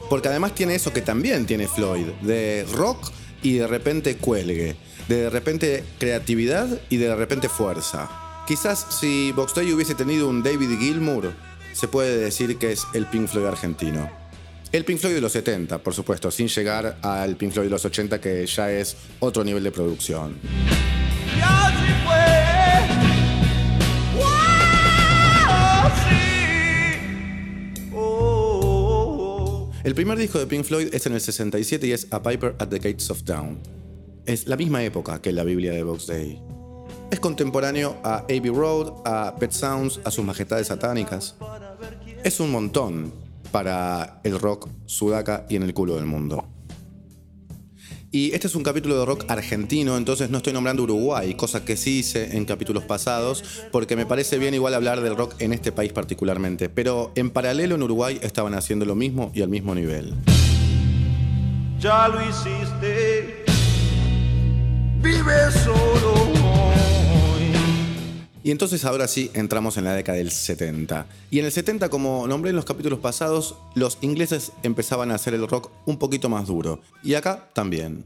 Porque 0.09 0.29
además 0.29 0.55
tiene 0.55 0.76
eso 0.76 0.93
que 0.93 1.03
también 1.03 1.45
tiene 1.45 1.67
Floyd, 1.67 2.07
de 2.23 2.64
rock 2.73 3.11
y 3.43 3.55
de 3.55 3.67
repente 3.67 4.17
cuelgue, 4.17 4.76
de 5.09 5.17
de 5.17 5.29
repente 5.29 5.83
creatividad 5.99 6.69
y 6.88 6.99
de 6.99 7.12
repente 7.17 7.49
fuerza. 7.49 8.09
Quizás 8.47 8.87
si 9.00 9.33
Box 9.33 9.57
hubiese 9.57 9.97
tenido 9.97 10.29
un 10.29 10.45
David 10.45 10.79
Gilmour, 10.79 11.33
se 11.73 11.88
puede 11.88 12.17
decir 12.17 12.59
que 12.59 12.71
es 12.71 12.87
el 12.95 13.07
Pink 13.07 13.26
Floyd 13.26 13.47
argentino. 13.47 14.09
El 14.71 14.85
Pink 14.85 15.00
Floyd 15.00 15.14
de 15.17 15.21
los 15.21 15.33
70, 15.33 15.79
por 15.79 15.95
supuesto, 15.95 16.31
sin 16.31 16.47
llegar 16.47 16.97
al 17.03 17.35
Pink 17.35 17.50
Floyd 17.50 17.67
de 17.67 17.71
los 17.71 17.85
80 17.85 18.21
que 18.21 18.47
ya 18.47 18.71
es 18.71 18.97
otro 19.19 19.43
nivel 19.43 19.64
de 19.64 19.73
producción. 19.73 20.38
El 29.85 29.95
primer 29.95 30.17
disco 30.17 30.38
de 30.38 30.47
Pink 30.47 30.64
Floyd 30.64 30.95
es 30.95 31.05
en 31.05 31.12
el 31.12 31.21
67 31.21 31.87
y 31.87 31.93
es 31.93 32.07
A 32.11 32.23
Piper 32.23 32.57
at 32.59 32.69
the 32.69 32.79
Gates 32.79 33.11
of 33.11 33.23
Dawn. 33.25 33.59
Es 34.25 34.49
la 34.49 34.57
misma 34.57 34.83
época 34.83 35.21
que 35.21 35.31
la 35.31 35.45
Biblia 35.45 35.73
de 35.73 35.83
Box 35.83 36.07
Day. 36.07 36.41
Es 37.11 37.21
contemporáneo 37.21 37.99
a 38.03 38.21
Abbey 38.21 38.49
Road, 38.49 39.03
a 39.05 39.37
Pet 39.38 39.53
Sounds, 39.53 40.00
a 40.03 40.11
sus 40.11 40.25
majestades 40.25 40.69
satánicas. 40.69 41.37
Es 42.25 42.41
un 42.41 42.50
montón 42.50 43.12
para 43.53 44.23
el 44.25 44.41
rock 44.41 44.71
sudaca 44.87 45.45
y 45.50 45.57
en 45.57 45.64
el 45.64 45.75
culo 45.75 45.97
del 45.97 46.07
mundo. 46.07 46.49
Y 48.14 48.33
este 48.33 48.47
es 48.47 48.54
un 48.54 48.62
capítulo 48.62 48.97
de 48.97 49.04
rock 49.04 49.25
argentino, 49.26 49.97
entonces 49.97 50.30
no 50.30 50.37
estoy 50.37 50.52
nombrando 50.52 50.85
Uruguay, 50.85 51.35
cosa 51.35 51.64
que 51.64 51.76
sí 51.76 51.99
hice 51.99 52.37
en 52.37 52.44
capítulos 52.44 52.85
pasados, 52.85 53.42
porque 53.73 53.97
me 53.97 54.06
parece 54.06 54.38
bien 54.38 54.54
igual 54.54 54.75
hablar 54.75 55.00
del 55.00 55.16
rock 55.16 55.35
en 55.40 55.52
este 55.52 55.73
país 55.73 55.92
particularmente. 55.92 56.68
Pero 56.68 57.11
en 57.16 57.30
paralelo 57.30 57.75
en 57.75 57.83
Uruguay 57.83 58.21
estaban 58.23 58.54
haciendo 58.54 58.85
lo 58.85 58.94
mismo 58.94 59.33
y 59.35 59.42
al 59.42 59.49
mismo 59.49 59.75
nivel. 59.75 60.14
Ya 61.80 62.06
lo 62.06 62.21
hiciste. 62.23 63.44
Vive 65.02 65.50
solo. 65.64 66.43
Y 68.44 68.50
entonces 68.50 68.84
ahora 68.84 69.08
sí 69.08 69.30
entramos 69.32 69.78
en 69.78 69.84
la 69.84 69.94
década 69.94 70.18
del 70.18 70.30
70. 70.30 71.06
Y 71.30 71.38
en 71.38 71.46
el 71.46 71.50
70, 71.50 71.88
como 71.88 72.28
nombré 72.28 72.50
en 72.50 72.56
los 72.56 72.66
capítulos 72.66 72.98
pasados, 72.98 73.56
los 73.74 73.96
ingleses 74.02 74.52
empezaban 74.62 75.10
a 75.10 75.14
hacer 75.14 75.32
el 75.32 75.48
rock 75.48 75.70
un 75.86 75.98
poquito 75.98 76.28
más 76.28 76.46
duro. 76.46 76.80
Y 77.02 77.14
acá 77.14 77.48
también. 77.54 78.04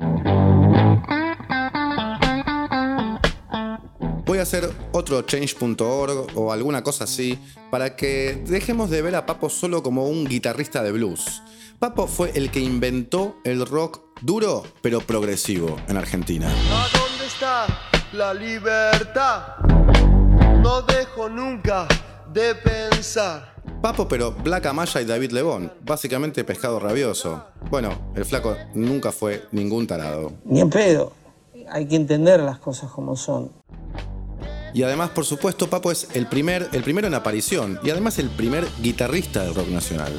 Voy 4.25 4.39
a 4.39 4.43
hacer 4.43 4.71
otro 4.93 5.23
change.org 5.23 6.29
o 6.37 6.53
alguna 6.53 6.85
cosa 6.85 7.05
así 7.05 7.37
para 7.73 7.97
que 7.97 8.41
dejemos 8.47 8.91
de 8.91 9.03
ver 9.03 9.17
a 9.17 9.27
Papo 9.27 9.51
solo 9.51 9.83
como 9.83 10.07
un 10.07 10.25
guitarrista 10.25 10.85
de 10.85 10.93
blues. 10.93 11.43
Papo 11.81 12.07
fue 12.07 12.31
el 12.37 12.53
que 12.53 12.61
inventó 12.61 13.39
el 13.43 13.67
rock 13.67 14.03
duro 14.21 14.63
pero 14.83 15.01
progresivo 15.01 15.77
en 15.89 15.97
Argentina. 15.97 16.49
¿A 16.49 16.97
dónde 16.97 17.27
está 17.27 17.67
la 18.13 18.33
libertad? 18.33 19.78
No 20.69 20.83
dejo 20.83 21.31
nunca 21.31 21.89
de 22.31 22.55
pensar. 22.55 23.55
Papo 23.81 24.07
pero 24.07 24.33
Black 24.33 24.67
Amaya 24.67 25.01
y 25.01 25.07
David 25.07 25.31
Lebón, 25.31 25.73
básicamente 25.81 26.45
pescado 26.45 26.79
rabioso. 26.79 27.43
Bueno, 27.71 28.13
el 28.15 28.27
flaco 28.27 28.55
nunca 28.75 29.11
fue 29.11 29.47
ningún 29.51 29.87
tarado. 29.87 30.31
Ni 30.45 30.61
en 30.61 30.69
pedo. 30.69 31.15
Hay 31.71 31.87
que 31.87 31.97
entender 31.97 32.41
las 32.41 32.59
cosas 32.59 32.91
como 32.91 33.17
son. 33.17 33.51
Y 34.75 34.83
además, 34.83 35.09
por 35.09 35.25
supuesto, 35.25 35.71
Papo 35.71 35.91
es 35.91 36.07
el, 36.13 36.27
primer, 36.27 36.69
el 36.73 36.83
primero 36.83 37.07
en 37.07 37.15
aparición 37.15 37.81
y 37.83 37.89
además 37.89 38.19
el 38.19 38.29
primer 38.29 38.69
guitarrista 38.83 39.45
del 39.45 39.55
rock 39.55 39.69
nacional. 39.69 40.13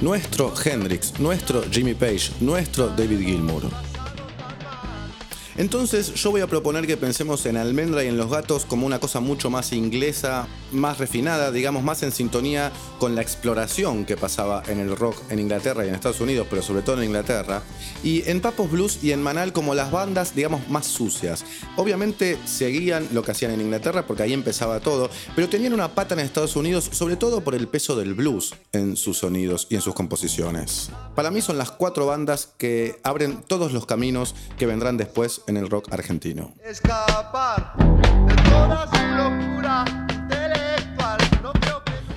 Nuestro 0.00 0.54
Hendrix, 0.64 1.20
nuestro 1.20 1.64
Jimmy 1.70 1.92
Page, 1.92 2.32
nuestro 2.40 2.88
David 2.88 3.20
Gilmour. 3.26 3.64
Entonces 5.56 6.14
yo 6.14 6.30
voy 6.30 6.40
a 6.40 6.46
proponer 6.46 6.86
que 6.86 6.96
pensemos 6.96 7.44
en 7.46 7.56
Almendra 7.56 8.02
y 8.02 8.08
en 8.08 8.16
los 8.16 8.30
gatos 8.30 8.64
como 8.64 8.86
una 8.86 9.00
cosa 9.00 9.20
mucho 9.20 9.50
más 9.50 9.72
inglesa, 9.72 10.48
más 10.72 10.98
refinada, 10.98 11.50
digamos 11.50 11.82
más 11.82 12.02
en 12.02 12.12
sintonía 12.12 12.72
con 12.98 13.14
la 13.14 13.22
exploración 13.22 14.04
que 14.04 14.16
pasaba 14.16 14.62
en 14.66 14.80
el 14.80 14.96
rock 14.96 15.16
en 15.30 15.38
Inglaterra 15.38 15.84
y 15.84 15.88
en 15.88 15.94
Estados 15.94 16.20
Unidos, 16.20 16.46
pero 16.48 16.62
sobre 16.62 16.82
todo 16.82 16.98
en 16.98 17.04
Inglaterra, 17.04 17.62
y 18.02 18.28
en 18.28 18.40
Papos 18.40 18.70
Blues 18.70 18.98
y 19.02 19.12
en 19.12 19.22
Manal 19.22 19.52
como 19.52 19.74
las 19.74 19.90
bandas, 19.90 20.34
digamos, 20.34 20.68
más 20.68 20.86
sucias. 20.86 21.44
Obviamente 21.76 22.38
seguían 22.46 23.08
lo 23.12 23.22
que 23.22 23.32
hacían 23.32 23.52
en 23.52 23.60
Inglaterra 23.60 24.06
porque 24.06 24.22
ahí 24.22 24.32
empezaba 24.32 24.80
todo, 24.80 25.10
pero 25.36 25.48
tenían 25.48 25.74
una 25.74 25.94
pata 25.94 26.14
en 26.14 26.20
Estados 26.20 26.56
Unidos, 26.56 26.88
sobre 26.92 27.16
todo 27.16 27.42
por 27.42 27.54
el 27.54 27.68
peso 27.68 27.96
del 27.96 28.14
blues 28.14 28.54
en 28.72 28.96
sus 28.96 29.18
sonidos 29.18 29.66
y 29.68 29.74
en 29.74 29.82
sus 29.82 29.94
composiciones. 29.94 30.90
Para 31.14 31.30
mí 31.30 31.42
son 31.42 31.58
las 31.58 31.70
cuatro 31.70 32.06
bandas 32.06 32.48
que 32.56 32.98
abren 33.02 33.42
todos 33.46 33.72
los 33.72 33.86
caminos 33.86 34.34
que 34.58 34.66
vendrán 34.66 34.96
después 34.96 35.41
en 35.46 35.56
el 35.56 35.68
rock 35.68 35.92
argentino. 35.92 36.54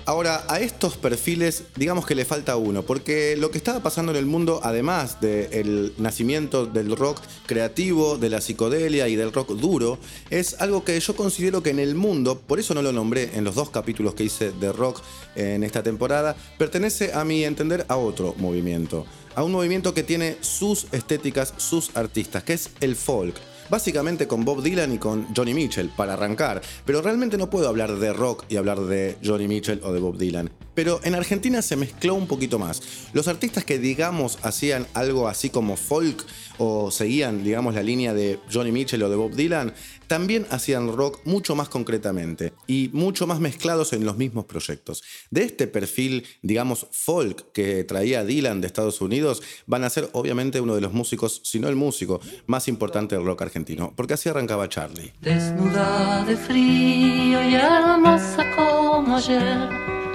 Ahora, 0.07 0.45
a 0.49 0.59
estos 0.59 0.97
perfiles, 0.97 1.63
digamos 1.75 2.05
que 2.05 2.13
le 2.13 2.25
falta 2.25 2.57
uno, 2.57 2.83
porque 2.83 3.35
lo 3.37 3.49
que 3.49 3.57
estaba 3.57 3.81
pasando 3.81 4.11
en 4.11 4.19
el 4.19 4.27
mundo, 4.27 4.59
además 4.61 5.19
del 5.19 5.93
nacimiento 5.97 6.67
del 6.67 6.95
rock 6.95 7.19
creativo, 7.47 8.15
de 8.15 8.29
la 8.29 8.39
psicodelia 8.39 9.07
y 9.07 9.15
del 9.15 9.33
rock 9.33 9.53
duro, 9.53 9.97
es 10.29 10.61
algo 10.61 10.83
que 10.83 10.99
yo 10.99 11.15
considero 11.15 11.63
que 11.63 11.71
en 11.71 11.79
el 11.79 11.95
mundo, 11.95 12.39
por 12.39 12.59
eso 12.59 12.75
no 12.75 12.83
lo 12.83 12.91
nombré 12.91 13.31
en 13.33 13.43
los 13.43 13.55
dos 13.55 13.71
capítulos 13.71 14.13
que 14.13 14.25
hice 14.25 14.51
de 14.51 14.71
rock 14.71 15.01
en 15.35 15.63
esta 15.63 15.81
temporada, 15.81 16.35
pertenece 16.59 17.11
a 17.13 17.25
mi 17.25 17.43
entender 17.43 17.83
a 17.87 17.97
otro 17.97 18.35
movimiento, 18.37 19.07
a 19.33 19.43
un 19.43 19.53
movimiento 19.53 19.95
que 19.95 20.03
tiene 20.03 20.37
sus 20.41 20.85
estéticas, 20.91 21.55
sus 21.57 21.97
artistas, 21.97 22.43
que 22.43 22.53
es 22.53 22.69
el 22.79 22.95
folk 22.95 23.35
básicamente 23.69 24.27
con 24.27 24.45
Bob 24.45 24.61
Dylan 24.61 24.93
y 24.93 24.97
con 24.97 25.27
Johnny 25.35 25.53
Mitchell, 25.53 25.89
para 25.89 26.13
arrancar. 26.13 26.61
Pero 26.85 27.01
realmente 27.01 27.37
no 27.37 27.49
puedo 27.49 27.67
hablar 27.67 27.97
de 27.97 28.13
rock 28.13 28.45
y 28.49 28.57
hablar 28.57 28.79
de 28.81 29.17
Johnny 29.23 29.47
Mitchell 29.47 29.81
o 29.83 29.91
de 29.91 29.99
Bob 29.99 30.17
Dylan. 30.17 30.51
Pero 30.73 30.99
en 31.03 31.15
Argentina 31.15 31.61
se 31.61 31.75
mezcló 31.75 32.15
un 32.15 32.27
poquito 32.27 32.59
más. 32.59 32.81
Los 33.13 33.27
artistas 33.27 33.63
que 33.63 33.79
digamos 33.79 34.37
hacían 34.41 34.87
algo 34.93 35.27
así 35.27 35.49
como 35.49 35.77
folk 35.77 36.25
o 36.57 36.91
seguían 36.91 37.43
digamos 37.43 37.75
la 37.75 37.83
línea 37.83 38.13
de 38.13 38.39
Johnny 38.51 38.71
Mitchell 38.71 39.03
o 39.03 39.09
de 39.09 39.15
Bob 39.15 39.33
Dylan, 39.33 39.73
también 40.07 40.45
hacían 40.49 40.95
rock 40.95 41.19
mucho 41.25 41.55
más 41.55 41.69
concretamente 41.69 42.53
y 42.67 42.89
mucho 42.93 43.27
más 43.27 43.39
mezclados 43.39 43.93
en 43.93 44.05
los 44.05 44.17
mismos 44.17 44.45
proyectos. 44.45 45.03
De 45.31 45.43
este 45.43 45.67
perfil, 45.67 46.25
digamos, 46.41 46.87
folk 46.91 47.51
que 47.51 47.83
traía 47.83 48.23
Dylan 48.23 48.61
de 48.61 48.67
Estados 48.67 49.01
Unidos, 49.01 49.41
van 49.65 49.83
a 49.83 49.89
ser 49.89 50.09
obviamente 50.13 50.61
uno 50.61 50.75
de 50.75 50.81
los 50.81 50.93
músicos, 50.93 51.41
si 51.43 51.59
no 51.59 51.67
el 51.67 51.75
músico, 51.75 52.21
más 52.45 52.67
importante 52.67 53.15
del 53.15 53.25
rock 53.25 53.43
argentino, 53.43 53.93
porque 53.95 54.13
así 54.13 54.29
arrancaba 54.29 54.69
Charlie. 54.69 55.13
Desnuda 55.21 56.23
de 56.25 56.37
frío 56.37 57.49
y 57.49 57.55
hermosa 57.55 58.43
como 58.55 59.17
ayer, 59.17 59.69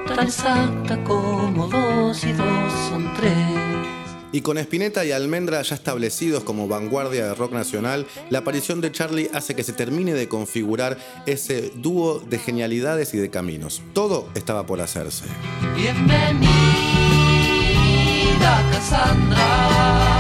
tan 0.07 0.27
exacta 0.27 1.03
como 1.05 1.67
dos 1.67 2.25
y 2.25 2.33
dos 2.33 2.73
son 2.89 3.13
tres. 3.17 3.70
Y 4.33 4.43
con 4.43 4.59
Spinetta 4.59 5.05
y 5.05 5.13
Almendra 5.13 5.61
ya 5.63 5.75
establecidos 5.75 6.45
como 6.45 6.69
vanguardia 6.69 7.27
de 7.27 7.35
rock 7.35 7.53
nacional, 7.53 8.07
la 8.31 8.41
aparición 8.41 8.81
de 8.81 8.93
Charlie 8.93 9.31
hace 9.35 9.57
que 9.57 9.65
se 9.65 9.73
termine 9.73 10.15
de 10.15 10.29
configurar 10.29 10.99
ese 11.27 11.73
dúo 11.75 12.21
de 12.21 12.39
genialidades 12.39 13.13
y 13.15 13.19
de 13.19 13.31
caminos. 13.31 13.83
Todo 13.93 14.29
estaba 14.35 14.67
por 14.67 14.81
hacerse. 14.81 15.25
Bienvenida 15.75 16.51
Cassandra, 18.71 20.20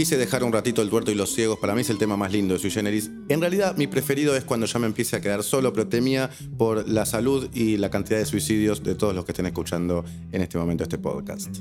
Quise 0.00 0.16
dejar 0.16 0.44
un 0.44 0.50
ratito 0.50 0.80
el 0.80 0.88
tuerto 0.88 1.10
y 1.10 1.14
los 1.14 1.34
ciegos, 1.34 1.58
para 1.58 1.74
mí 1.74 1.82
es 1.82 1.90
el 1.90 1.98
tema 1.98 2.16
más 2.16 2.32
lindo 2.32 2.54
de 2.54 2.58
Sui 2.58 2.70
Generis. 2.70 3.10
En 3.28 3.42
realidad 3.42 3.76
mi 3.76 3.86
preferido 3.86 4.34
es 4.34 4.44
cuando 4.44 4.64
ya 4.64 4.78
me 4.78 4.86
empiece 4.86 5.14
a 5.14 5.20
quedar 5.20 5.42
solo, 5.42 5.74
pero 5.74 5.88
temía 5.88 6.30
por 6.56 6.88
la 6.88 7.04
salud 7.04 7.50
y 7.52 7.76
la 7.76 7.90
cantidad 7.90 8.18
de 8.18 8.24
suicidios 8.24 8.82
de 8.82 8.94
todos 8.94 9.14
los 9.14 9.26
que 9.26 9.32
estén 9.32 9.44
escuchando 9.44 10.02
en 10.32 10.40
este 10.40 10.56
momento 10.56 10.84
este 10.84 10.96
podcast. 10.96 11.54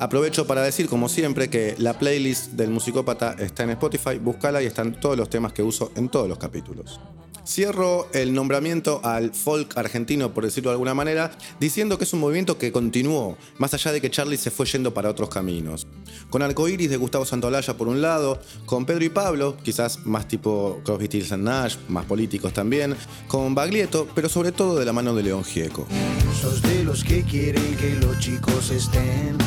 Aprovecho 0.00 0.48
para 0.48 0.60
decir, 0.62 0.88
como 0.88 1.08
siempre, 1.08 1.48
que 1.48 1.76
la 1.78 1.96
playlist 1.96 2.50
del 2.54 2.70
Musicópata 2.70 3.36
está 3.38 3.62
en 3.62 3.70
Spotify, 3.70 4.18
búscala 4.18 4.60
y 4.60 4.66
están 4.66 4.98
todos 4.98 5.16
los 5.16 5.30
temas 5.30 5.52
que 5.52 5.62
uso 5.62 5.92
en 5.94 6.08
todos 6.08 6.28
los 6.28 6.38
capítulos. 6.38 6.98
Cierro 7.46 8.08
el 8.12 8.34
nombramiento 8.34 9.00
al 9.04 9.32
folk 9.32 9.78
argentino, 9.78 10.34
por 10.34 10.42
decirlo 10.42 10.70
de 10.70 10.74
alguna 10.74 10.94
manera, 10.94 11.30
diciendo 11.60 11.96
que 11.96 12.02
es 12.02 12.12
un 12.12 12.18
movimiento 12.18 12.58
que 12.58 12.72
continuó, 12.72 13.38
más 13.58 13.72
allá 13.72 13.92
de 13.92 14.00
que 14.00 14.10
Charlie 14.10 14.36
se 14.36 14.50
fue 14.50 14.66
yendo 14.66 14.92
para 14.92 15.10
otros 15.10 15.28
caminos. 15.28 15.86
Con 16.30 16.42
Arcoiris 16.42 16.90
de 16.90 16.96
Gustavo 16.96 17.24
Santolaya 17.24 17.76
por 17.76 17.88
un 17.88 18.02
lado, 18.02 18.40
con 18.64 18.84
Pedro 18.84 19.04
y 19.04 19.08
Pablo, 19.08 19.56
quizás 19.62 20.04
más 20.04 20.26
tipo 20.26 20.80
Crosby, 20.84 21.06
Stills 21.06 21.32
and 21.32 21.44
Nash, 21.44 21.76
más 21.88 22.04
políticos 22.04 22.52
también, 22.52 22.96
con 23.28 23.54
Baglietto, 23.54 24.08
pero 24.14 24.28
sobre 24.28 24.52
todo 24.52 24.78
de 24.78 24.84
la 24.84 24.92
mano 24.92 25.14
de 25.14 25.22
León 25.22 25.44
Gieco. 25.44 25.86
Sos 26.40 26.60
de 26.62 26.84
los 26.84 27.04
que 27.04 27.22
quieren 27.22 27.76
que 27.76 27.94
los 27.96 28.18
chicos 28.18 28.70
estén 28.70 29.38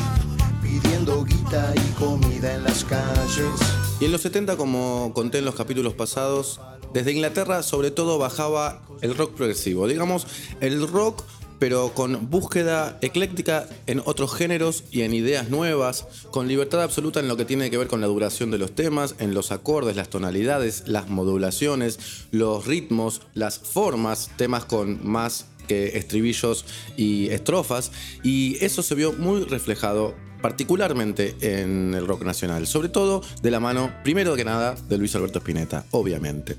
pidiendo 0.61 1.23
guita 1.25 1.73
y 1.75 1.91
comida 1.99 2.55
en 2.55 2.63
las 2.63 2.83
calles. 2.85 3.59
Y 3.99 4.05
en 4.05 4.11
los 4.11 4.21
70, 4.21 4.55
como 4.55 5.11
conté 5.13 5.39
en 5.39 5.45
los 5.45 5.55
capítulos 5.55 5.93
pasados, 5.93 6.61
desde 6.93 7.11
Inglaterra 7.11 7.61
sobre 7.63 7.91
todo 7.91 8.17
bajaba 8.17 8.81
el 9.01 9.15
rock 9.15 9.33
progresivo, 9.33 9.87
digamos 9.87 10.25
el 10.59 10.87
rock 10.87 11.23
pero 11.59 11.93
con 11.93 12.29
búsqueda 12.29 12.97
ecléctica 13.01 13.67
en 13.85 14.01
otros 14.05 14.33
géneros 14.33 14.85
y 14.91 15.01
en 15.01 15.13
ideas 15.13 15.49
nuevas, 15.49 16.07
con 16.31 16.47
libertad 16.47 16.81
absoluta 16.81 17.19
en 17.19 17.27
lo 17.27 17.37
que 17.37 17.45
tiene 17.45 17.69
que 17.69 17.77
ver 17.77 17.87
con 17.87 18.01
la 18.01 18.07
duración 18.07 18.49
de 18.49 18.57
los 18.57 18.73
temas, 18.73 19.15
en 19.19 19.33
los 19.33 19.51
acordes, 19.51 19.95
las 19.95 20.09
tonalidades, 20.09 20.83
las 20.87 21.09
modulaciones, 21.09 21.99
los 22.31 22.65
ritmos, 22.65 23.21
las 23.33 23.59
formas, 23.59 24.31
temas 24.37 24.65
con 24.65 25.05
más 25.05 25.45
que 25.67 25.97
estribillos 25.97 26.65
y 26.97 27.29
estrofas, 27.29 27.91
y 28.23 28.57
eso 28.63 28.81
se 28.81 28.95
vio 28.95 29.13
muy 29.13 29.43
reflejado 29.43 30.15
particularmente 30.41 31.35
en 31.41 31.93
el 31.93 32.07
rock 32.07 32.23
nacional, 32.23 32.65
sobre 32.65 32.89
todo 32.89 33.21
de 33.41 33.51
la 33.51 33.59
mano, 33.59 33.93
primero 34.03 34.35
que 34.35 34.45
nada, 34.45 34.75
de 34.87 34.97
Luis 34.97 35.15
Alberto 35.15 35.39
Spinetta, 35.39 35.85
obviamente. 35.91 36.57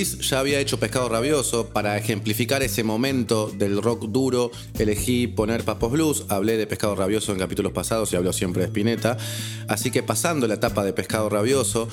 Luis 0.00 0.16
ya 0.30 0.40
había 0.40 0.60
hecho 0.60 0.80
Pescado 0.80 1.10
Rabioso. 1.10 1.66
Para 1.66 1.98
ejemplificar 1.98 2.62
ese 2.62 2.82
momento 2.82 3.52
del 3.54 3.82
rock 3.82 4.06
duro, 4.06 4.50
elegí 4.78 5.26
poner 5.26 5.62
Papos 5.62 5.92
Blues. 5.92 6.24
Hablé 6.30 6.56
de 6.56 6.66
Pescado 6.66 6.96
Rabioso 6.96 7.32
en 7.32 7.38
capítulos 7.38 7.72
pasados 7.72 8.10
y 8.10 8.16
hablo 8.16 8.32
siempre 8.32 8.62
de 8.62 8.68
Spinetta. 8.68 9.18
Así 9.68 9.90
que 9.90 10.02
pasando 10.02 10.46
la 10.46 10.54
etapa 10.54 10.84
de 10.84 10.94
Pescado 10.94 11.28
Rabioso, 11.28 11.86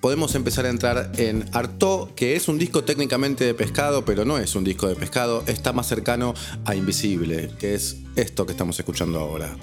podemos 0.00 0.34
empezar 0.34 0.66
a 0.66 0.70
entrar 0.70 1.12
en 1.16 1.48
Arto, 1.52 2.10
que 2.16 2.34
es 2.34 2.48
un 2.48 2.58
disco 2.58 2.82
técnicamente 2.82 3.44
de 3.44 3.54
pescado, 3.54 4.04
pero 4.04 4.24
no 4.24 4.36
es 4.38 4.56
un 4.56 4.64
disco 4.64 4.88
de 4.88 4.96
pescado. 4.96 5.44
Está 5.46 5.72
más 5.72 5.86
cercano 5.86 6.34
a 6.64 6.74
Invisible, 6.74 7.52
que 7.60 7.74
es 7.74 7.98
esto 8.16 8.46
que 8.46 8.52
estamos 8.52 8.76
escuchando 8.80 9.20
ahora. 9.20 9.56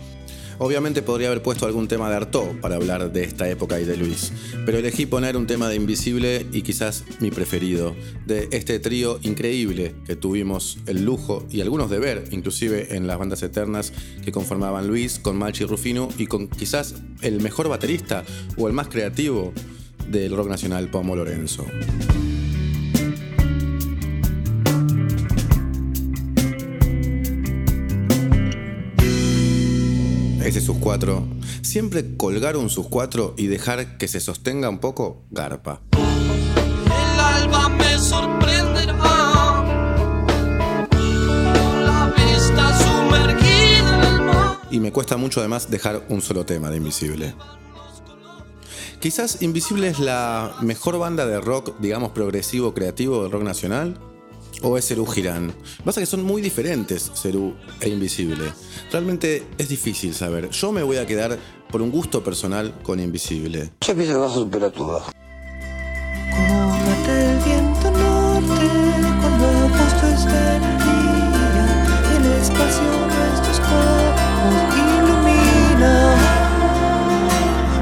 Obviamente 0.63 1.01
podría 1.01 1.29
haber 1.29 1.41
puesto 1.41 1.65
algún 1.65 1.87
tema 1.87 2.07
de 2.07 2.17
Artaud 2.17 2.59
para 2.61 2.75
hablar 2.75 3.11
de 3.11 3.23
esta 3.23 3.49
época 3.49 3.79
y 3.79 3.83
de 3.83 3.97
Luis, 3.97 4.31
pero 4.63 4.77
elegí 4.77 5.07
poner 5.07 5.35
un 5.35 5.47
tema 5.47 5.67
de 5.67 5.75
Invisible 5.75 6.45
y 6.53 6.61
quizás 6.61 7.03
mi 7.19 7.31
preferido, 7.31 7.95
de 8.27 8.47
este 8.51 8.77
trío 8.77 9.19
increíble 9.23 9.95
que 10.05 10.15
tuvimos 10.15 10.77
el 10.85 11.03
lujo 11.03 11.47
y 11.49 11.61
algunos 11.61 11.89
de 11.89 11.97
ver, 11.97 12.25
inclusive 12.29 12.95
en 12.95 13.07
las 13.07 13.17
bandas 13.17 13.41
eternas 13.41 13.91
que 14.23 14.31
conformaban 14.31 14.85
Luis 14.85 15.17
con 15.17 15.35
Malchi 15.35 15.65
Rufino 15.65 16.09
y 16.19 16.27
con 16.27 16.47
quizás 16.47 16.93
el 17.23 17.41
mejor 17.41 17.67
baterista 17.67 18.23
o 18.55 18.67
el 18.67 18.73
más 18.73 18.87
creativo 18.87 19.53
del 20.11 20.35
rock 20.37 20.47
nacional, 20.47 20.89
Pomo 20.89 21.15
Lorenzo. 21.15 21.65
Ese 30.51 30.59
sus 30.59 30.79
cuatro. 30.79 31.25
Siempre 31.61 32.17
colgar 32.17 32.57
un 32.57 32.69
sus 32.69 32.85
cuatro 32.87 33.33
y 33.37 33.47
dejar 33.47 33.97
que 33.97 34.09
se 34.09 34.19
sostenga 34.19 34.67
un 34.67 34.79
poco, 34.79 35.23
garpa. 35.31 35.79
El 35.93 37.19
alba 37.21 37.69
me 37.69 37.97
sorprenderá. 37.97 38.93
La 41.85 42.13
vista 42.17 42.77
sumergida 42.79 43.97
en 43.97 44.13
el 44.13 44.21
mar. 44.23 44.59
Y 44.69 44.81
me 44.81 44.91
cuesta 44.91 45.15
mucho 45.15 45.39
además 45.39 45.71
dejar 45.71 46.05
un 46.09 46.21
solo 46.21 46.45
tema 46.45 46.69
de 46.69 46.75
Invisible. 46.75 47.33
Quizás 48.99 49.41
Invisible 49.41 49.87
es 49.87 49.99
la 49.99 50.57
mejor 50.59 50.99
banda 50.99 51.25
de 51.25 51.39
rock, 51.39 51.79
digamos, 51.79 52.11
progresivo, 52.11 52.73
creativo 52.73 53.23
del 53.23 53.31
rock 53.31 53.43
nacional. 53.43 53.97
¿O 54.63 54.77
es 54.77 54.87
Cerú 54.87 55.05
Girán? 55.07 55.53
Pasa 55.83 55.99
que 55.99 56.05
son 56.05 56.23
muy 56.23 56.41
diferentes 56.41 57.11
Cerú 57.15 57.55
e 57.79 57.89
Invisible. 57.89 58.53
Realmente 58.91 59.43
es 59.57 59.69
difícil 59.69 60.13
saber. 60.13 60.49
Yo 60.49 60.71
me 60.71 60.83
voy 60.83 60.97
a 60.97 61.07
quedar 61.07 61.37
por 61.71 61.81
un 61.81 61.89
gusto 61.89 62.23
personal 62.23 62.73
con 62.83 62.99
Invisible. 62.99 63.71
Yo 63.81 63.95
pienso 63.95 64.13
que 64.13 64.19
vas 64.19 64.31
a 64.31 64.35
superar 64.35 64.71
tu 64.71 64.83
duda. 64.83 65.05
Como 66.31 66.77
late 66.77 67.31
el 67.31 67.37
viento 67.43 67.91
norte 67.91 68.67
cuando 69.19 69.45
agosto 69.47 70.07
está 70.07 70.55
en 70.55 70.63
el 70.63 70.77
día 70.77 72.03
y 72.11 72.15
el 72.17 72.25
espacio 72.41 72.83
nuestros 72.83 73.59
cuerpos 73.61 74.75
ilumina. 74.77 75.93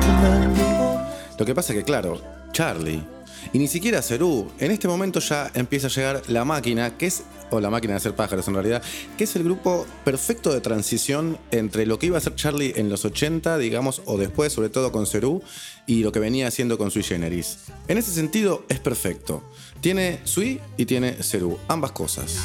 Un 0.07 0.15
mendigo 0.23 1.01
Lo 1.37 1.45
que 1.45 1.53
pasa 1.53 1.73
que, 1.73 1.83
claro, 1.83 2.21
Charlie 2.53 3.18
y 3.53 3.59
ni 3.59 3.67
siquiera 3.67 4.01
Cerú, 4.01 4.49
en 4.59 4.71
este 4.71 4.87
momento 4.87 5.19
ya 5.19 5.51
empieza 5.53 5.87
a 5.87 5.89
llegar 5.89 6.21
la 6.27 6.45
máquina, 6.45 6.97
que 6.97 7.07
es 7.07 7.23
o 7.51 7.59
La 7.59 7.69
Máquina 7.69 7.93
de 7.93 7.97
Hacer 7.97 8.13
Pájaros 8.13 8.47
en 8.47 8.53
realidad, 8.53 8.81
que 9.17 9.23
es 9.23 9.35
el 9.35 9.43
grupo 9.43 9.85
perfecto 10.03 10.53
de 10.53 10.61
transición 10.61 11.37
entre 11.51 11.85
lo 11.85 11.99
que 11.99 12.07
iba 12.07 12.17
a 12.17 12.21
ser 12.21 12.35
Charlie 12.35 12.73
en 12.75 12.89
los 12.89 13.05
80, 13.05 13.57
digamos, 13.57 14.01
o 14.05 14.17
después, 14.17 14.53
sobre 14.53 14.69
todo 14.69 14.91
con 14.91 15.07
Cerú, 15.07 15.41
y 15.85 16.03
lo 16.03 16.11
que 16.11 16.19
venía 16.19 16.47
haciendo 16.47 16.77
con 16.77 16.91
Sui 16.91 17.03
Generis. 17.03 17.57
En 17.87 17.97
ese 17.97 18.11
sentido, 18.11 18.65
es 18.69 18.79
perfecto. 18.79 19.43
Tiene 19.81 20.19
Sui 20.23 20.59
y 20.77 20.85
tiene 20.85 21.13
Cerú, 21.23 21.57
ambas 21.67 21.91
cosas. 21.91 22.37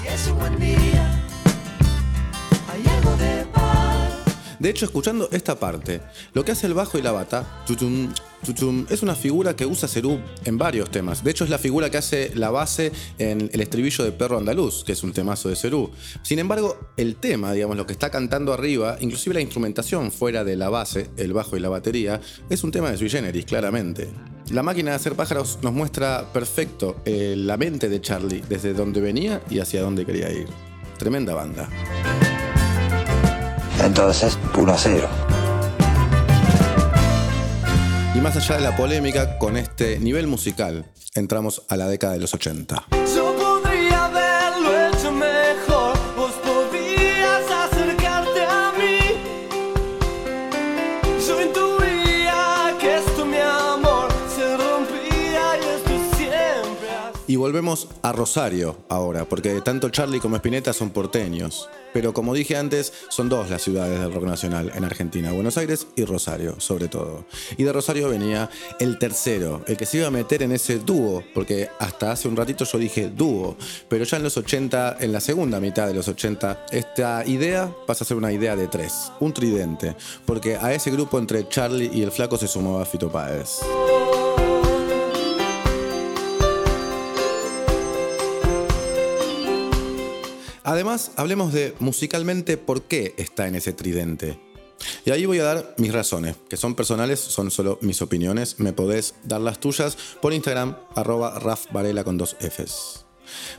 De 4.58 4.70
hecho, 4.70 4.84
escuchando 4.84 5.28
esta 5.32 5.58
parte, 5.58 6.00
lo 6.32 6.44
que 6.44 6.52
hace 6.52 6.66
el 6.66 6.74
bajo 6.74 6.98
y 6.98 7.02
la 7.02 7.12
bata, 7.12 7.64
es 8.88 9.02
una 9.02 9.14
figura 9.14 9.56
que 9.56 9.66
usa 9.66 9.88
Cerú 9.88 10.20
en 10.44 10.58
varios 10.58 10.90
temas. 10.90 11.24
De 11.24 11.30
hecho, 11.30 11.44
es 11.44 11.50
la 11.50 11.58
figura 11.58 11.90
que 11.90 11.96
hace 11.96 12.32
la 12.34 12.50
base 12.50 12.92
en 13.18 13.50
el 13.52 13.60
estribillo 13.60 14.04
de 14.04 14.12
Perro 14.12 14.38
Andaluz, 14.38 14.84
que 14.84 14.92
es 14.92 15.02
un 15.02 15.12
temazo 15.12 15.48
de 15.48 15.56
Cerú. 15.56 15.90
Sin 16.22 16.38
embargo, 16.38 16.78
el 16.96 17.16
tema, 17.16 17.52
digamos, 17.52 17.76
lo 17.76 17.86
que 17.86 17.92
está 17.92 18.10
cantando 18.10 18.52
arriba, 18.52 18.96
inclusive 19.00 19.34
la 19.34 19.40
instrumentación 19.40 20.12
fuera 20.12 20.44
de 20.44 20.56
la 20.56 20.68
base, 20.68 21.10
el 21.16 21.32
bajo 21.32 21.56
y 21.56 21.60
la 21.60 21.68
batería, 21.68 22.20
es 22.50 22.64
un 22.64 22.70
tema 22.70 22.90
de 22.90 22.98
Sui 22.98 23.10
Generis, 23.10 23.44
claramente. 23.44 24.10
La 24.50 24.62
máquina 24.62 24.90
de 24.90 24.96
hacer 24.96 25.14
pájaros 25.14 25.58
nos 25.62 25.72
muestra 25.72 26.30
perfecto 26.32 26.96
eh, 27.06 27.34
la 27.36 27.56
mente 27.56 27.88
de 27.88 28.00
Charlie, 28.00 28.42
desde 28.46 28.74
donde 28.74 29.00
venía 29.00 29.40
y 29.48 29.58
hacia 29.58 29.80
dónde 29.80 30.04
quería 30.04 30.30
ir. 30.30 30.48
Tremenda 30.98 31.34
banda. 31.34 31.68
Entonces, 33.82 34.38
1 34.56 34.72
a 34.72 34.78
0. 34.78 35.08
Y 38.14 38.18
más 38.18 38.36
allá 38.36 38.56
de 38.56 38.62
la 38.62 38.76
polémica, 38.76 39.38
con 39.38 39.56
este 39.56 39.98
nivel 39.98 40.26
musical, 40.26 40.86
entramos 41.14 41.62
a 41.68 41.76
la 41.76 41.88
década 41.88 42.12
de 42.14 42.20
los 42.20 42.34
80. 42.34 43.03
Y 57.34 57.36
volvemos 57.36 57.88
a 58.02 58.12
Rosario 58.12 58.84
ahora, 58.88 59.24
porque 59.24 59.60
tanto 59.60 59.88
Charlie 59.88 60.20
como 60.20 60.36
Spinetta 60.36 60.72
son 60.72 60.90
porteños. 60.90 61.68
Pero 61.92 62.14
como 62.14 62.32
dije 62.32 62.56
antes, 62.56 62.92
son 63.08 63.28
dos 63.28 63.50
las 63.50 63.60
ciudades 63.60 63.98
del 63.98 64.14
rock 64.14 64.22
nacional 64.22 64.70
en 64.72 64.84
Argentina, 64.84 65.32
Buenos 65.32 65.58
Aires 65.58 65.88
y 65.96 66.04
Rosario, 66.04 66.60
sobre 66.60 66.86
todo. 66.86 67.24
Y 67.56 67.64
de 67.64 67.72
Rosario 67.72 68.08
venía 68.08 68.50
el 68.78 69.00
tercero, 69.00 69.64
el 69.66 69.76
que 69.76 69.84
se 69.84 69.96
iba 69.96 70.06
a 70.06 70.12
meter 70.12 70.44
en 70.44 70.52
ese 70.52 70.78
dúo, 70.78 71.24
porque 71.34 71.70
hasta 71.80 72.12
hace 72.12 72.28
un 72.28 72.36
ratito 72.36 72.64
yo 72.64 72.78
dije 72.78 73.08
dúo, 73.08 73.56
pero 73.88 74.04
ya 74.04 74.16
en 74.18 74.22
los 74.22 74.36
80, 74.36 74.98
en 75.00 75.10
la 75.10 75.18
segunda 75.18 75.58
mitad 75.58 75.88
de 75.88 75.94
los 75.94 76.06
80, 76.06 76.66
esta 76.70 77.26
idea 77.26 77.68
pasa 77.84 78.04
a 78.04 78.06
ser 78.06 78.16
una 78.16 78.30
idea 78.30 78.54
de 78.54 78.68
tres, 78.68 79.10
un 79.18 79.34
tridente, 79.34 79.96
porque 80.24 80.54
a 80.54 80.72
ese 80.72 80.92
grupo 80.92 81.18
entre 81.18 81.48
Charlie 81.48 81.90
y 81.92 82.02
el 82.02 82.12
flaco 82.12 82.38
se 82.38 82.46
sumaba 82.46 82.84
Fito 82.84 83.10
Páez. 83.10 83.58
Además, 90.74 91.12
hablemos 91.14 91.52
de 91.52 91.72
musicalmente 91.78 92.56
por 92.56 92.82
qué 92.82 93.14
está 93.16 93.46
en 93.46 93.54
ese 93.54 93.72
tridente. 93.72 94.40
Y 95.04 95.12
ahí 95.12 95.24
voy 95.24 95.38
a 95.38 95.44
dar 95.44 95.74
mis 95.78 95.92
razones, 95.92 96.34
que 96.48 96.56
son 96.56 96.74
personales, 96.74 97.20
son 97.20 97.52
solo 97.52 97.78
mis 97.80 98.02
opiniones. 98.02 98.58
Me 98.58 98.72
podés 98.72 99.14
dar 99.22 99.40
las 99.40 99.60
tuyas 99.60 99.96
por 100.20 100.32
Instagram, 100.32 100.76
arroba 100.96 101.38
Raf 101.38 101.70
Varela 101.70 102.02
con 102.02 102.18
dos 102.18 102.34
Fs. 102.40 103.04